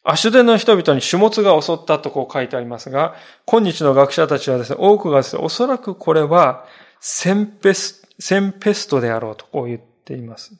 [0.03, 6.65] アシュデの人々に種物が襲ったとこう書いてありますが、今日の学者たちはですね、多くがですね、おそらくこれは、
[6.99, 10.53] センペスセンペストであろうとこう言っています。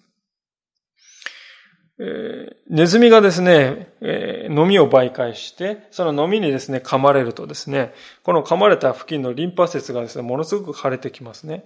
[2.00, 11.66] えー、ネズミがですね、えー、飲みを媒介して、その飲みにですね、噛まれるとですね、この噛まれた付近のリンパ節がですね、ものすごく腫れてきますね。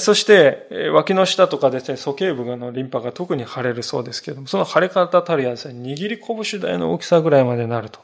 [0.00, 8.00] そして、脇の下とかですね、鼠径部のリンパが特に腫れるそうですけれども、その腫れ方たるやですね、握り拳大の大きさぐらいまでなると。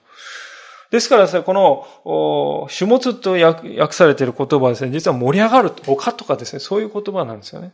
[0.91, 7.73] ですからですね、この、種物と訳されている言葉はですね、実は盛り上がる、丘とかですね、そういう言葉なんですよね。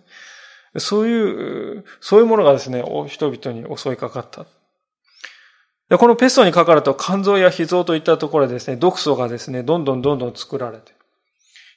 [0.78, 4.46] そういう、そういうものがですね、人々に襲いかかった。
[5.88, 10.92] でこのペストにかかると肝臓や脾臓といったところでですね、毒素がですね、どんどんどんどん作られて、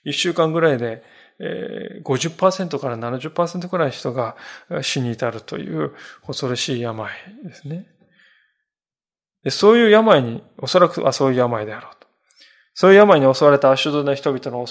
[0.06, 1.04] 一週間ぐらいで、
[1.40, 4.36] 50%から70%くらい人が
[4.82, 5.94] 死に至るという
[6.26, 7.10] 恐ろしい病
[7.44, 7.88] ですね。
[9.50, 12.08] そういう病に、おそらくはそういう病であろうと。
[12.74, 14.66] そういう病に襲われたアシュドの人々の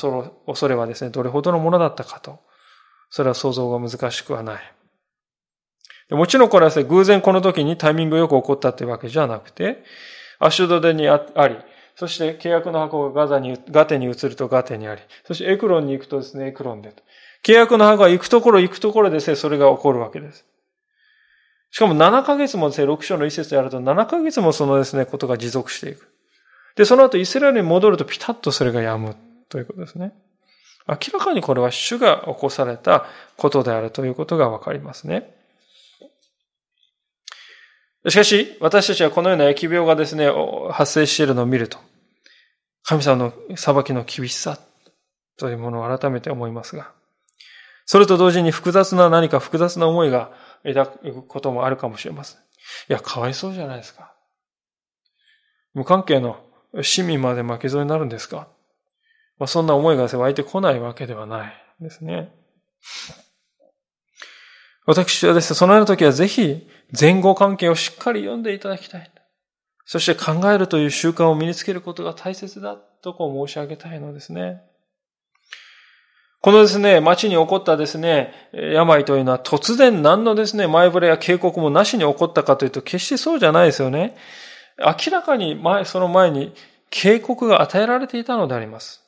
[0.47, 2.41] 恐れはですね、どれほどのものだったかと。
[3.11, 4.75] それは想像が難しくはない。
[6.11, 9.85] もちろんこれはですね、偶然この時にタイミングよく起こったというわけじゃなくて、
[10.39, 11.59] アシュドデにあり、
[11.97, 16.95] そして契約の箱がガザに、ガテに移るとガテにあり、そしてエクロンに行くとですね、エクロンで。
[17.45, 20.45] 契約の箱が行くところ行くところでですね、それが起こるわけです。
[21.71, 26.09] しかも7ヶ月もですね、6章の一節でやると7ヶ月もそのですね、ことが持続していく。
[26.77, 29.17] で、その後イスラエルに戻るとピタッとそれが止む
[29.49, 30.13] ということですね。
[30.89, 35.35] 明らかにこれは主が起こされたことであるということがわかりますね。
[38.09, 40.29] しかし、私たちはこのような疫病がですね、
[40.71, 41.79] 発生しているのを見ると、
[42.83, 44.59] 神様の裁きの厳しさ
[45.37, 46.91] というものを改めて思いますが、
[47.87, 50.33] それと同時に複雑な何か複雑な思いが
[50.65, 52.39] 抱くこともあるかもしれません。
[52.39, 52.43] い
[52.89, 54.15] や、かわいそうじゃないですか。
[55.75, 56.45] 無関係の
[56.83, 58.49] 市民まで負け添えになるんですか、
[59.39, 62.33] まあ、そんな思いが湧いてこないわけではないですね。
[64.85, 66.69] 私はですね、そのような時はぜひ
[66.99, 69.11] 前後関係をしっかり読んでいただきたい。
[69.85, 74.63] そして考えるという習慣を身につけることが大切だとこう申し上げたいのですね。
[76.41, 84.17] このですね、町に起こったですね、病というのは突然何のですね、前触れや警告もなしに起こったかというと決してそうじゃないですよね。
[84.79, 86.53] 明らかに前、その前に
[86.91, 89.03] 警告が与えられていたのであります。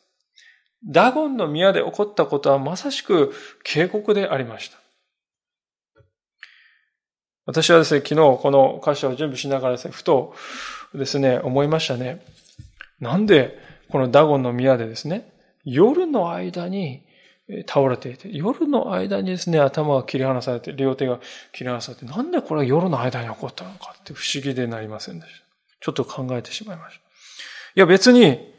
[0.87, 3.34] ダゴンの宮で起こったことはまさしく
[3.64, 4.84] 警告でありました。
[7.46, 10.35] 私はですね、昨日この歌詞を準備しながらですね、ふと
[10.94, 12.24] ですね、思いましたね。
[13.00, 15.33] なんでこのダゴンの宮でですね、
[15.64, 17.02] 夜の間に
[17.66, 21.20] 倒れていて、夜の間にですね、頭が切り離されて、両手が
[21.52, 25.44] 切り離されて、なんでこれは夜の間に起こったのかって不思議でなりませんでした。
[25.80, 27.00] ちょっと考えてしまいました。
[27.00, 27.02] い
[27.76, 28.52] や別に、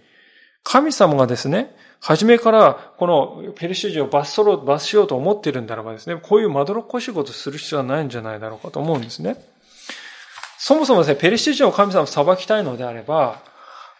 [0.63, 1.75] 神様がですね、
[2.07, 9.43] 初めからこのペルシ人を罰そろ、罰しようと思っているんだらばですね、こういうまどろっこしいことする必要はないんじゃないだろうかと思うんですね。
[10.59, 13.41] そもそもですね、ペルシ人を神様を裁きたいのであれば、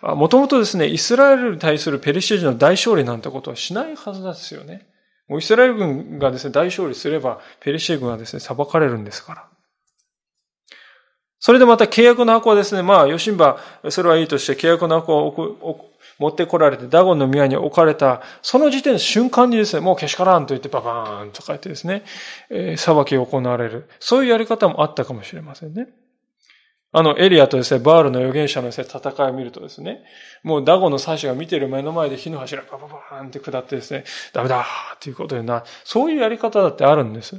[0.04, 4.86] もともとですね、イスラエルに対するペリシテ人の大勝利なんてことはしないはずなんですよね。
[5.28, 9.48] もうイスラエル軍がですね、大勝利すれば、ペリシテ軍はですね、裁かれるんですから。
[11.40, 13.58] それでまた契約の箱はですね、まあ、ヨシンバ、
[13.90, 22.04] それはいいとして、契約の箱を持ってこられて、ダゴンの宮に置かれた、その時点瞬間にですね、もうけしからんと言ってババーンと書いてですね、
[22.50, 23.90] えー、裁きを行われる。
[24.00, 25.88] そういうやり方もあったかもしれませんね。
[26.98, 30.06] あの、エリアとですね、バールの預言者のですね、戦いを見るとですね、
[30.44, 37.36] もうダゴンの祭司が見ている目の前で火の柱がパパパーンって下ってですね、ダメだーっていうことでな、そういうやり方だってあるんです。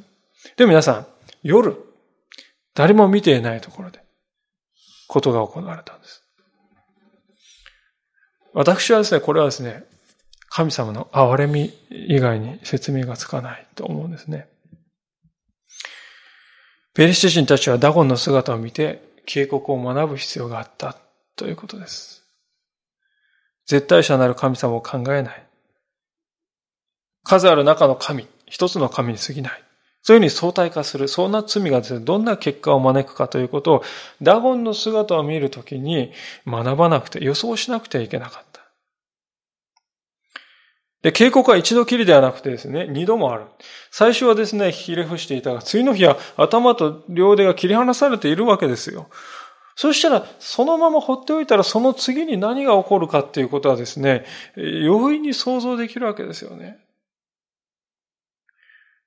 [0.58, 1.06] で皆さん、
[1.42, 1.74] 夜、
[2.74, 4.00] 誰も見ていないところで、
[5.08, 6.25] ことが行われたんです。
[8.56, 9.84] 私はですね、これはですね、
[10.48, 14.48] 神様の憐れみ以外に説明がつかないと思うんですね。
[16.94, 20.96] ペリシテ人たちはダゴンの姿を見て、警告を学ぶ必要があった
[21.36, 22.24] ということです。
[23.66, 25.46] 絶対者なる神様を考えない。
[27.24, 29.65] 数ある中の神、一つの神に過ぎない。
[30.07, 33.82] そういうふうに相対化する、そんな罪がですね、どんな結果を招くかということを、
[34.22, 36.12] ダゴンの姿を見るときに
[36.46, 38.61] 学ばなくて、予想しなくてはいけなかった。
[41.02, 43.46] で、警告は一度きりではなくてですね、二度もある。
[43.90, 49.09] 最初はですね、ひれ伏していたが、次の日は頭と両腕が切り離されているわけですよ。
[49.74, 56.86] そしたら、そのまま放っておいたら、その次に何が起こるかっていうことはですね、容易に想像できるわけですよね。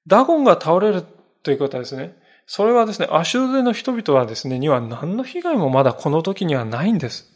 [0.09, 1.03] ダゴンが倒れる
[1.43, 7.31] ということはですね、それはですね、アシュドデの人々はですね、には何の被害もまだこの時にはないんです。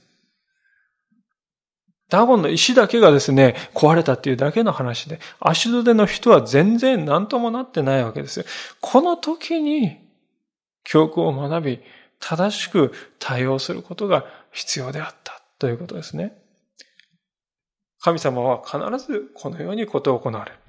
[2.09, 8.45] ダゴンの石だけがですね、壊れたっていうだけの話で、アシュドデの人は全然何ともなってないわけですよ。
[8.81, 9.99] この時に、
[10.83, 11.79] 教訓を学び、
[12.19, 16.41] 正しく対応することが必要であったということですね。
[17.99, 20.62] 神様は必ずこのようにことを行われる。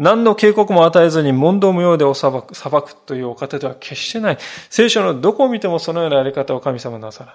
[0.00, 4.38] 何の警告も与えずに問答無用でお裁く裁くというお方では決してない。
[4.70, 7.34] 聖書のどこを見てもそのようなやり方を神様なさらない。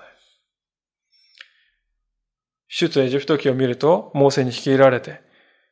[2.68, 5.22] 出エジプト記を見ると、モーセに率いられて、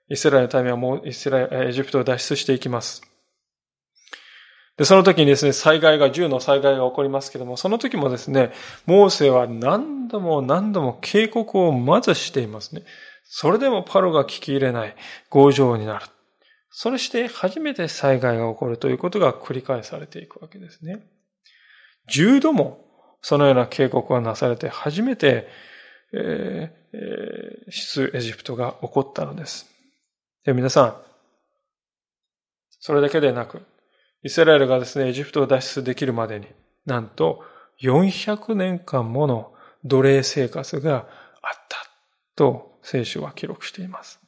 [0.07, 3.01] イスラエルの民はもうイスラエル、エジプトを脱出していきます。
[4.77, 8.51] で、その時にですね、災害が、銃の災害が起こりますけども、その時もですね、
[8.85, 12.83] モーセは何度も何度も警告をまずしていますね。
[13.23, 14.95] それでもパロが聞き入れない、
[15.31, 16.05] 強情になる。
[16.75, 21.05] それして初めて災害が起こるということが繰り返されていくわけですね。
[22.09, 22.83] 十度も
[23.21, 25.47] そのような警告がなされて初めて、
[26.13, 29.69] えーえー、出エジプトが起こったのです。
[30.45, 30.97] で、皆さん、
[32.79, 33.61] それだけでなく、
[34.23, 36.47] イスラエルがですね、エジプトを脱出できるまでに、
[36.87, 37.43] なんと
[37.83, 39.53] 400年間もの
[39.85, 41.05] 奴隷生活があっ
[41.69, 41.77] た
[42.35, 44.22] と聖書は記録しています。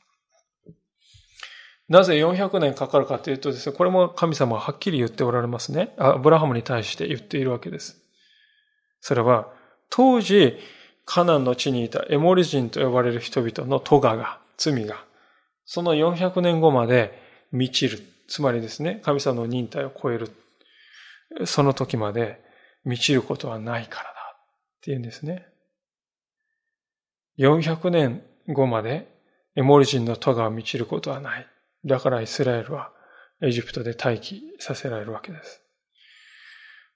[1.88, 5.94] なぜ400年かかるかというとですね、これも神様ははっきり言っておられますね。
[5.98, 8.02] アブラハムに対して言っているわけです。
[9.02, 9.48] それは、
[9.92, 10.58] 当時、
[11.06, 15.06] カナンの地にいたエモリ人と呼ばれる人々のトガが、罪が、
[15.66, 17.22] その400年後まで
[17.52, 18.04] 満ちる。
[18.28, 20.32] つまりですね、神様の忍耐を超える。
[21.46, 22.42] その時まで
[22.84, 24.12] 満ちることはないからだ。
[24.78, 25.46] っていうんですね。
[27.38, 29.08] 400年後まで
[29.56, 31.48] エモリ人のトガを満ちることはない。
[31.86, 32.92] だからイスラエルは
[33.42, 35.62] エジプトで待機させられるわけです。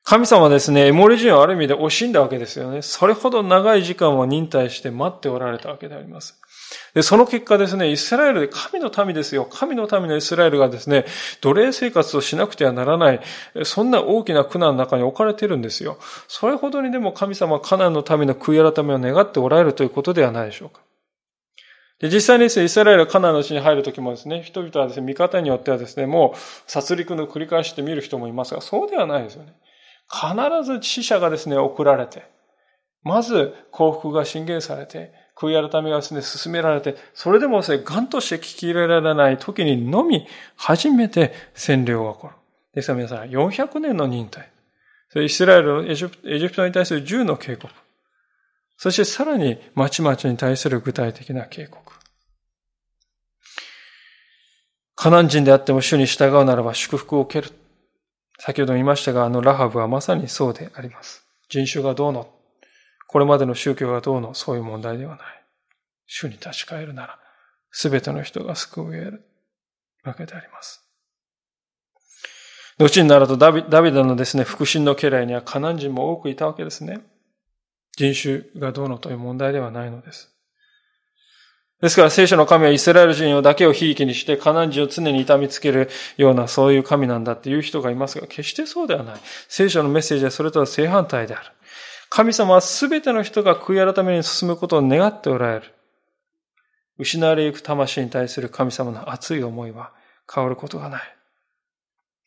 [0.04, 2.82] 神様はですね、エモリ人をある意味で惜しんだわけですよね。
[2.82, 6.40] それほど長い時間を忍耐して待っておられたわけであります。
[6.96, 9.46] で、その結果ですね、イスラエルで神の民ですよ。
[9.46, 11.06] 神の民のイスラエルがですね、
[11.42, 13.22] 奴隷生活をしなくてはならない、
[13.64, 16.00] そんな大きな苦難の中に置かれてるんですよ。
[16.28, 20.82] それほどにでも神様はカナンの民の悔い改めを願っておられるということではないでしょうか。
[22.00, 29.54] で、実際にですね、イスラエルがカナンの地に入るときもですね、人々はですね、見方によってはですね、もう殺戮の繰り返しで見る人もいますが、そうではないですよね。
[30.10, 32.24] 必ず死者がですね、送られて、
[33.04, 40.26] まず幸福が進言されて、悔い改めがですね、進められて、それでもですね、ガンとして聞き入れられない時にのみ、
[40.56, 42.34] 初めて占領が起こる。
[42.76, 44.50] ですから皆さん、400年の忍耐。
[45.10, 47.74] それイスラエル、エジプトに対する10の警告。
[48.82, 51.94] そしてさらに、まちまちに対する具体的な警告。
[54.96, 57.54] カナン人であっても主に従うならば祝福を受ける。
[58.40, 61.26] 先ほど言いましたが、あのラハブはまさにそうであります。
[61.50, 62.30] 人種がどうの、
[63.10, 65.44] これまでの宗教がどうの、そういう問題ではない。
[66.08, 67.20] 主に立ち返るなら、
[67.72, 69.26] すべての人が救われる
[70.06, 70.90] わけであります。
[72.78, 77.02] 後になるとダビダビデのですね、腹心の家来にはカナン人も多くいたわけですね。
[77.98, 80.34] 人種がどうのという問題ではないのです。
[81.82, 89.16] ですから聖書の神はイスラエル人をだけをひいきにして、カナン人を常に痛みつけるようなそういう神なんだっていう人がいますが、決してそうではない。
[89.48, 91.46] 聖書のメッセージはそれとは正反対である。
[92.10, 95.74] 神様は全ての人が悔い改めに進むことを願っておられる。
[96.98, 99.94] 失われゆく魂に対する神様の熱い思いは
[100.34, 101.02] 変わることがない。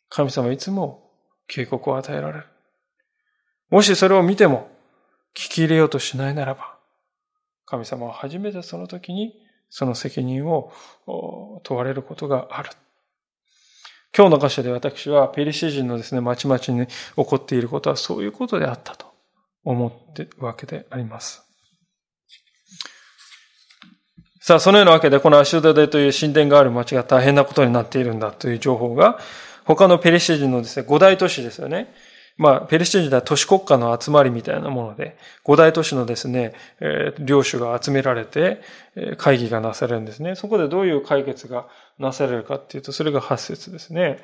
[0.08, 1.10] 神様はいつも
[1.46, 2.46] 警告を与えられる。
[3.68, 4.70] もしそれを見ても
[5.34, 6.78] 聞き入れようとしないならば、
[7.64, 9.34] 神様は初めてその時に
[9.70, 10.72] その責任を
[11.62, 12.70] 問われることがある。
[14.14, 19.06] 今日の箇所で私はペリシ人のですね、まちまちに起こっていることはそういうことであったと
[19.64, 21.42] 思っているわけであります。
[24.42, 29.18] さあ、そのようなわけで、このアシュドデという神殿がある町が大変なことになっているんだという情報が、
[29.64, 31.94] 他のペリシ人のですね、五大都市ですよね。
[32.36, 38.60] まあ、ペリシテ時代都市国家の集まりみたいなもので、五大都市のですね、えー、領主が集められて、
[38.96, 40.34] えー、会議がなされるんですね。
[40.34, 41.66] そこでどういう解決が
[41.98, 44.18] なされるかっていうと、それが8節ですね。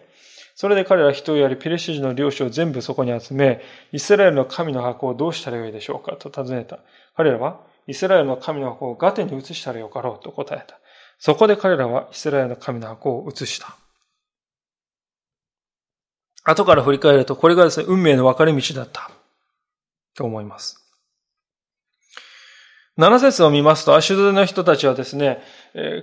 [0.54, 3.60] それで彼ら人をやり、ペリシテ人の領主を全部そこに集め、
[3.92, 6.80] イスラエルの神の箱をどうしたらよいでしょうかと尋ねた。
[7.16, 10.78] 彼らは、イスラエルの神の箱をガテに移したらよかろうと答えた。
[11.18, 13.76] そこで彼らはイスラエルの神の箱を移した。
[16.48, 19.10] 後から振り返ると、これがですね、運命の分かれ道だった。
[20.14, 20.84] と思います。
[22.98, 25.40] 7節を見ますと、アシュドデの人たちはですね、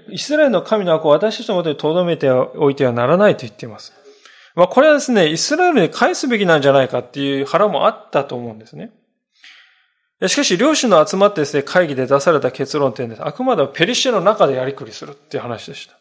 [0.10, 3.92] イスラエルの神の箱を私たちのもとに留めておいてはならないと言っています。
[4.56, 8.92] まあ、これはですね、イスラエルに返すべきなんじゃないかっていう腹もあったと思うんですね。
[10.28, 13.26] しかし、両親の集まってですね、会議で出された結論点です。
[13.26, 15.98] あくまでもペリシェの中でやりくりするっていう話でした。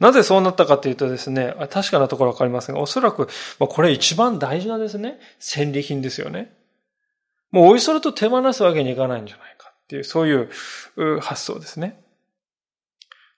[0.00, 3.28] なぜそうなったかというとですね、確かなところわかりませんが、おそらく、
[3.58, 6.52] まあ、これ一番大事なですね、戦利品ですよね。
[7.50, 12.00] もうおいそれと手放すわけにいかないんじゃないかっていう、そういう発想ですね。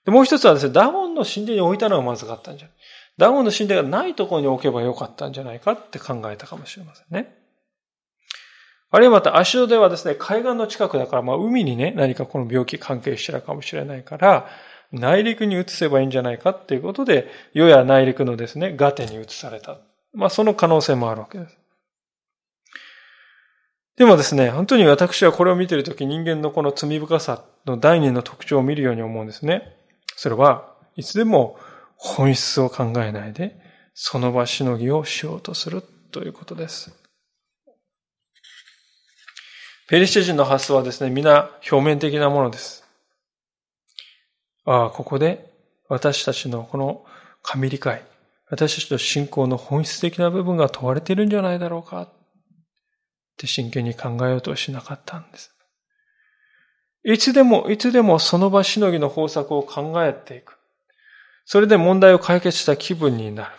[0.05, 2.75] でもう一つはですね、ダゴンの神殿に置いたのがまずかったんじゃない。
[3.17, 7.37] ダゴンの神殿がないところに置けばよかったんじゃないかって考えたかもしれませんね。
[8.89, 14.49] あるいはまた、足戸ではですね、海岸の近くだから、まあ海にね、何かこの病気関係してたかもしれないから、
[14.91, 19.77] 内陸に移せばいいんじゃないかっていうことで、世や内陸のですね、ガテに移された。
[20.13, 21.57] まあその可能性もあるわけです。
[23.97, 29.75] でもですね、本当に私はこれを見ているとき人間のこの罪深さの第二の特徴を見るように思うんですね。
[30.15, 31.57] それはいつでも
[31.95, 33.59] 本質を考えないで、
[33.93, 36.91] その場しのぎをしようとするということです。
[39.87, 42.80] ペリシテ人の発想はですね、皆表面的なものです。
[44.65, 45.51] ああ、ここで
[45.89, 47.03] 私たちのこの
[47.41, 48.03] 神理解、
[48.49, 52.09] 私たちの信仰の本質的な部分が問われているんじゃないだろうかっ
[53.37, 55.55] て真剣に考えようとしなかったんです。
[57.03, 60.57] いつでも、いつでもその場しのぎの方策を考えていく。
[61.45, 63.51] それで問題を解決した気分になる。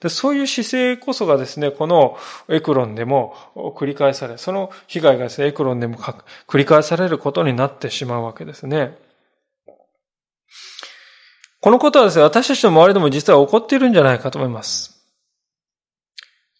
[0.00, 2.18] でそういう姿勢こそがですね、この
[2.48, 3.34] エクロンでも
[3.76, 5.96] 繰り返され、その被害がですね、エクロンでも
[6.46, 8.98] 繰り返されることになってしまうわけですね。
[11.66, 15.02] このことはですね、私たちの周りでも実は起こっているんじゃないかと思います。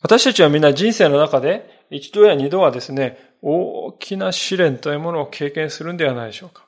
[0.02, 6.66] 私たちはみんな人生の中で一度や二度はですね、大きな試練というものを経験するんではないでしょうか。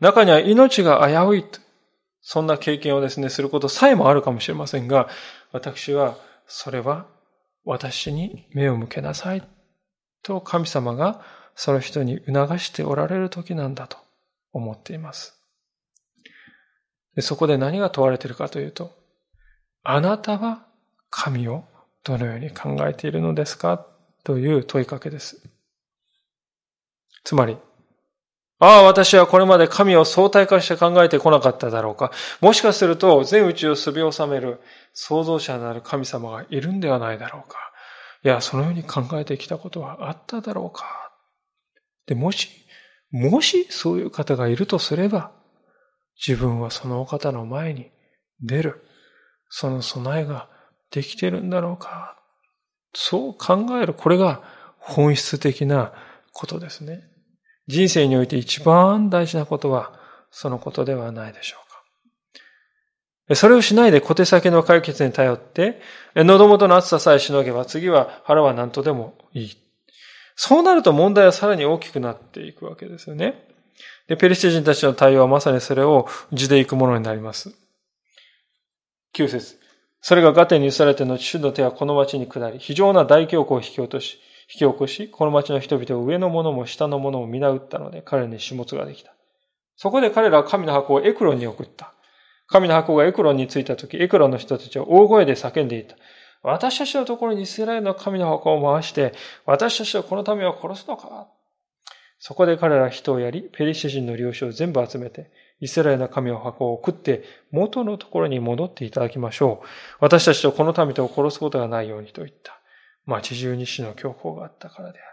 [0.00, 1.60] 中には命が危ういと、
[2.20, 5.08] そんな経験をですね、することさえもあるかもしれませんが、
[5.52, 6.16] 私は、
[6.48, 7.06] それは
[7.64, 9.44] 私に目を向けなさい
[10.24, 11.24] と神様が
[11.54, 13.98] その人に促しておられる時なんだと
[14.52, 15.39] 思っています。
[17.16, 18.92] でそこで何が問われているかというと、
[19.82, 20.66] あなたは
[21.10, 21.64] 神を
[22.04, 23.86] どのように考えているのですか
[24.24, 25.42] という問いかけです。
[27.24, 27.56] つまり、
[28.62, 32.12] ああ、私はこれまで神を相対化して考えてこなかっただろうか。
[32.42, 34.60] もしかすると、全宇宙をすび収める
[34.92, 37.58] 創造者なる神様がいるんではないだろうか。
[38.22, 41.10] いや、そのように考えてきたことはあっただろうか。
[42.06, 42.50] で、もし、
[43.10, 45.32] もしそういう方がいるとすれば、
[46.26, 47.90] 自分はそのお方の前に
[48.42, 48.84] 出る。
[49.48, 50.48] その備えが
[50.90, 52.16] できてるんだろうか。
[52.94, 53.94] そう考える。
[53.94, 54.42] これが
[54.78, 55.92] 本質的な
[56.32, 57.02] ことですね。
[57.66, 59.98] 人生において一番大事なことは、
[60.30, 61.70] そのことではないでしょう
[63.28, 63.34] か。
[63.34, 65.80] それをしないで小手先の解決に頼って、
[66.14, 69.56] 喉元の暑ささえしのげば、次は腹は何とでもいい。
[70.36, 73.49] そうなると問題はさらに大きくなっていくわけですよね。
[74.10, 77.54] で、ペリシテ人たちの対応はまさにそれを地で行くものになります。
[79.14, 79.60] 9節
[80.00, 84.18] それがガテに移されての主の手はこの町に下り、非常な大恐慌を引き落とし、
[84.52, 89.14] 引き起こし、この町の人々を上の者も下の者も皆打ったので、彼に始末ができた。
[89.76, 91.94] そこで彼らは神の箱をエクロンに送った。
[92.48, 95.94] 神の箱がエクロンに着いたとき、エクロンの人たちは大声で叫んでいた。
[96.42, 99.14] 私たちのところにイスラエルの神の箱を回して、
[99.46, 101.28] 私たちはこの民を殺すのか
[102.20, 109.66] そこで彼ら人をやり、ペリシ人の領主を全部集めて、イスラエルの神の箱を送って元のところに戻っていただきましょう。
[110.00, 112.60] 私たちとこの民とを殺すことがないようにと言った。
[113.06, 115.08] 町中に死の強行があったからである。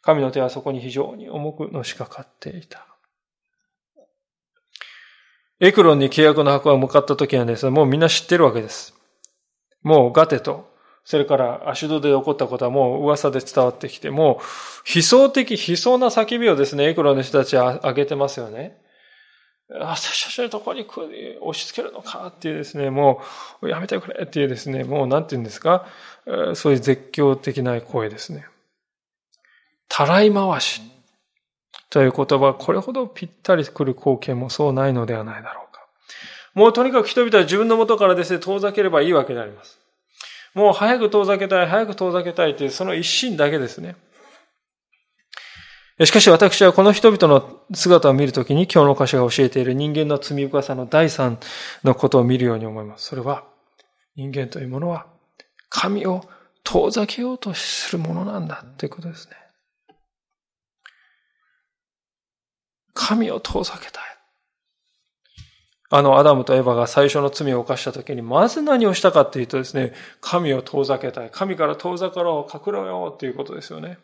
[0.00, 2.86] 神の手はそこに非常に重くのしかかっていた。
[5.60, 8.94] エクロンに契約の箱が向かった時はですね、もうみんな知ってるわけです。
[9.82, 10.67] もうガテと、
[11.08, 18.76] それからアシュドで起こったことはもう噂で伝わってきて、もう悲壮的、悲壮な叫びをですね、エクロの人たちは上げてますよね。
[19.70, 20.86] 私たちのとこに
[21.40, 23.22] 押し付けるのかっていうですね、も
[23.62, 25.86] うやめてくれっていうですね、もうなんて言うんですか、
[26.54, 28.44] そういう絶叫的な声ですね。
[29.88, 30.82] たらい回し
[31.88, 35.88] という言葉、これほどぴったり来る光景もそうないのではないだろうか。
[36.52, 39.78] もうとにかく人々は自分の元からですね、遠ざければいいわけであります。
[40.54, 43.96] もう早く遠ざけたい、早く遠ざけたいというその一心だけですね。
[46.04, 51.38] しかし私はこの人々の姿を見るときに今日の歌詞が教えている人間の罪深さの第三
[51.82, 53.06] のことを見るように思います。
[53.06, 53.44] それは
[54.14, 55.06] 人間というものは
[55.68, 56.24] 神を
[56.62, 59.36] 遠ざけようとするものなんだということですね。
[62.94, 64.17] 神を遠ざけたい。
[65.90, 71.30] あのアダムとエヴァが最初の罪を犯した時に、まず何をしたかっていうとですね、神を遠ざけたい。
[71.30, 73.98] 神から遠ざかろう、隠れようということですよね。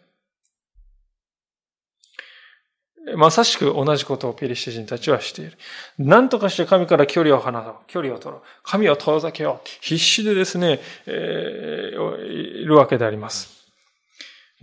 [3.17, 5.59] まさしく同じことをペリシテ人たちはしている。
[5.99, 7.75] 何とかして神から距離を離そう。
[7.87, 8.43] 距離を取ろう。
[8.63, 9.69] 神を遠ざけよう。
[9.83, 13.54] 必死でですね、えー、いるわけであります。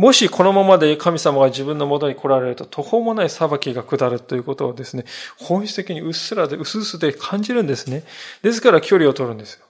[0.02, 5.06] もしこのままで神様が自分の元に来られると途方もない裁きが下るということをですね、
[5.38, 8.02] 本質的にうっすらで、うすうすで感じるんですね。
[8.42, 9.62] ですから距離を取るんです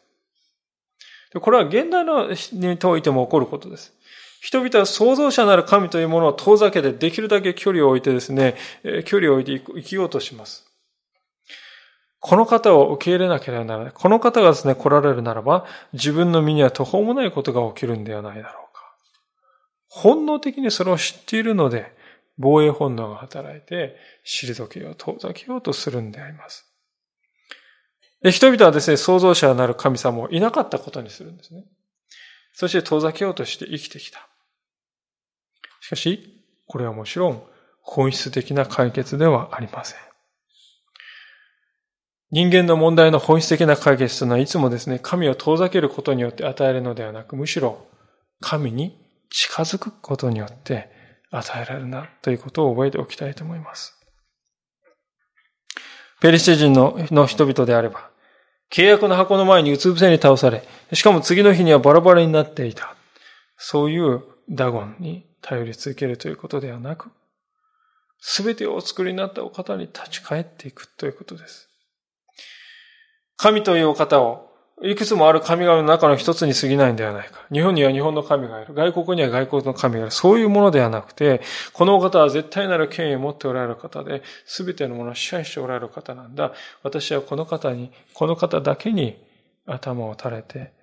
[1.34, 1.42] よ。
[1.42, 3.92] これは現代のにおいても起こることです。
[4.40, 8.56] 人々は創造者なる神というものを遠ざけてできるだけ距離を置いてですね、
[9.04, 10.66] 距離を置いて生きようとします。
[12.22, 13.94] この方を受け入れなければならない。
[13.94, 18.70] この方がですね、来られるならば、自分の身には途方もないことが起きるんではないだろう。
[19.94, 21.94] 本能的にそれを知っているので、
[22.38, 26.66] 防衛本能が働いて、退けよう、遠ざけようとするんであります。
[28.22, 31.66] で人々はですね、創造者なる神様をいなかったことにするんですね。
[32.54, 34.30] そして遠ざけようとして生きてきた。
[35.82, 37.44] しかし、これはもちろん
[37.82, 40.00] 本質的な解決ではありません。
[42.32, 47.86] 人間の問題の本質的な解決というのはいつもですね、神を遠ざけることによって与えるのではなく、むしろ
[48.39, 48.98] 神に
[49.32, 50.90] 近づくことによって
[51.32, 53.98] 与えられるなということを覚えておきたいと思います。
[56.20, 58.12] ペリシテ人のの人々であれば、
[58.70, 60.64] 契約の箱の前にうつ伏せに倒され、
[60.94, 62.96] しかも次の日にはバラバラになっていた。
[63.58, 67.10] そういうダゴンに頼り続けるということではなく、
[68.20, 71.70] すべてをお作りになったお方に立ち返っていくということです。
[73.38, 74.51] 神というお方を
[74.84, 77.46] いくつもある神々の中の一つに過ぎないんではないか。
[77.52, 78.74] 日本には日本の神がいる。
[78.74, 80.12] 外国には外国の神がいる。
[80.12, 81.42] そういうものではなくて、
[81.74, 86.54] この方は絶対なる権威を持っておられる方で、すべてのものを支配しておられる方なんだ。
[86.82, 89.24] 私はこの方に、この方だけに
[89.68, 90.74] 頭を垂れて、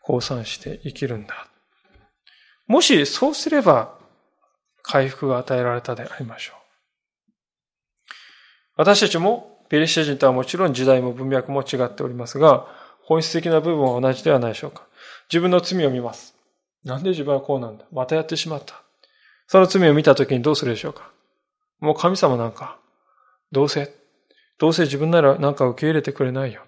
[0.00, 1.46] 降参して生きるんだ。
[2.66, 3.98] もしそうすれば、
[4.82, 6.56] 回復が与えられたでありましょう。
[8.76, 12.66] 私たちも、ペリシテ人とはもちろん時代も文脈も違っておりますが、
[13.12, 14.86] 本質的な部分は同じではないでしょうか。
[15.30, 16.34] 自分の罪を見ます。
[16.84, 17.84] なんで自分はこうなんだ？
[17.92, 18.82] またやってしまった。
[19.46, 21.10] その罪を見たときにどうするでしょうか？
[21.80, 22.78] もう神様なんか、
[23.50, 23.94] どうせ、
[24.58, 26.62] どうせ自分ならなんか受け入れてくれないよ。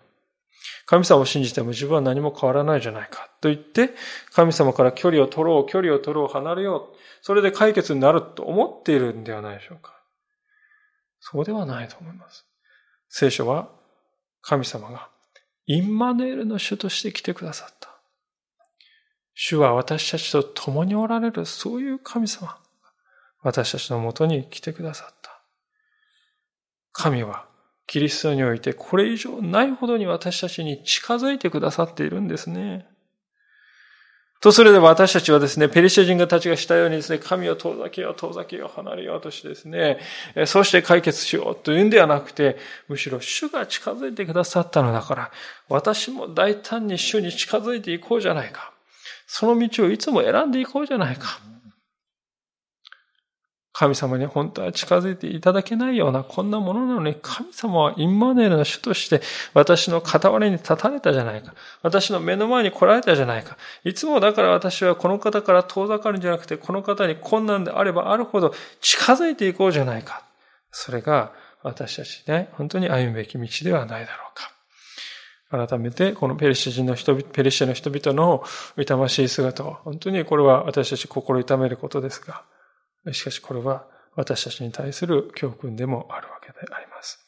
[0.86, 3.30] 神様を信じても自分は何も変わらないじゃないか。
[3.40, 3.90] と言って、
[4.32, 6.96] 神様から距離を取ろう、距離を取ろう、離れよう。
[7.22, 9.94] それで解決になると思っているんではないでしょうか。
[11.20, 12.44] そうではないと思います。
[13.08, 13.68] 聖書は
[14.42, 15.08] 神様が
[15.66, 17.90] インマヌエルの主として来てくださった。
[19.34, 22.56] 主は私たちと共におられる、そういう神様。
[23.42, 25.42] 私たちのもとに来てくださった。
[26.92, 27.46] 神は
[27.86, 32.86] キリストにおいてこれ以上ないほどに私たちに近づいてくださっているんですね。
[34.44, 40.00] とすれば私たちはですね、ペリシャ人たちがしたようにですね、神を遠ざけよう、遠ざけよう、離れようとしてですね、
[40.44, 45.30] そうして解決しようというんではなくて、むしろ主が近づいてくださったのだから、
[45.70, 48.74] 私も大胆に主に近づいていこうじゃないか。
[49.26, 51.38] その道をいつも選んでいこうじゃないか。
[53.76, 59.20] 神様に本当は近づいていただけないようなこんなものなのに、神様はインマネールの主として
[59.52, 61.54] 私の傍らに立たれたじゃないか。
[61.82, 63.58] 私の目の前に来られたじゃないか。
[63.82, 70.22] いつもだから私はこの方から遠ざかるんじゃなくて、この方に困難であればあるほど近づいていこうじゃないか。
[70.70, 71.32] それが
[71.64, 75.66] 私たちね、本当に歩むべき道ではないだろうか。
[75.66, 78.44] 改めて、このペリシ人の人々、ペリシの人々の
[78.76, 82.44] 痛ましい姿を、本当にこれは私たち心痛めることですが、
[83.12, 83.86] しかしこれは
[84.16, 87.18] 私たちに対する教訓でもあるわけであります。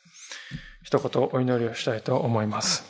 [0.82, 2.84] 一言お祈りをしたいと思います。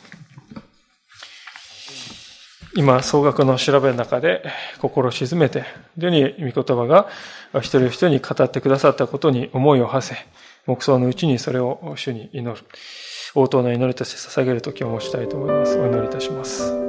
[2.75, 4.43] 今、総額の調べの中で
[4.79, 5.63] 心を沈めて、
[5.95, 7.07] 非常に御言葉が
[7.55, 10.27] 一人一人に語ってくださったことに思いを馳せ、
[10.67, 12.63] 黙想のうちにそれを主に祈る。
[13.33, 15.79] 応答の祈りとして捧げる時を持ちたいと思います。
[15.79, 16.86] お祈りいたします。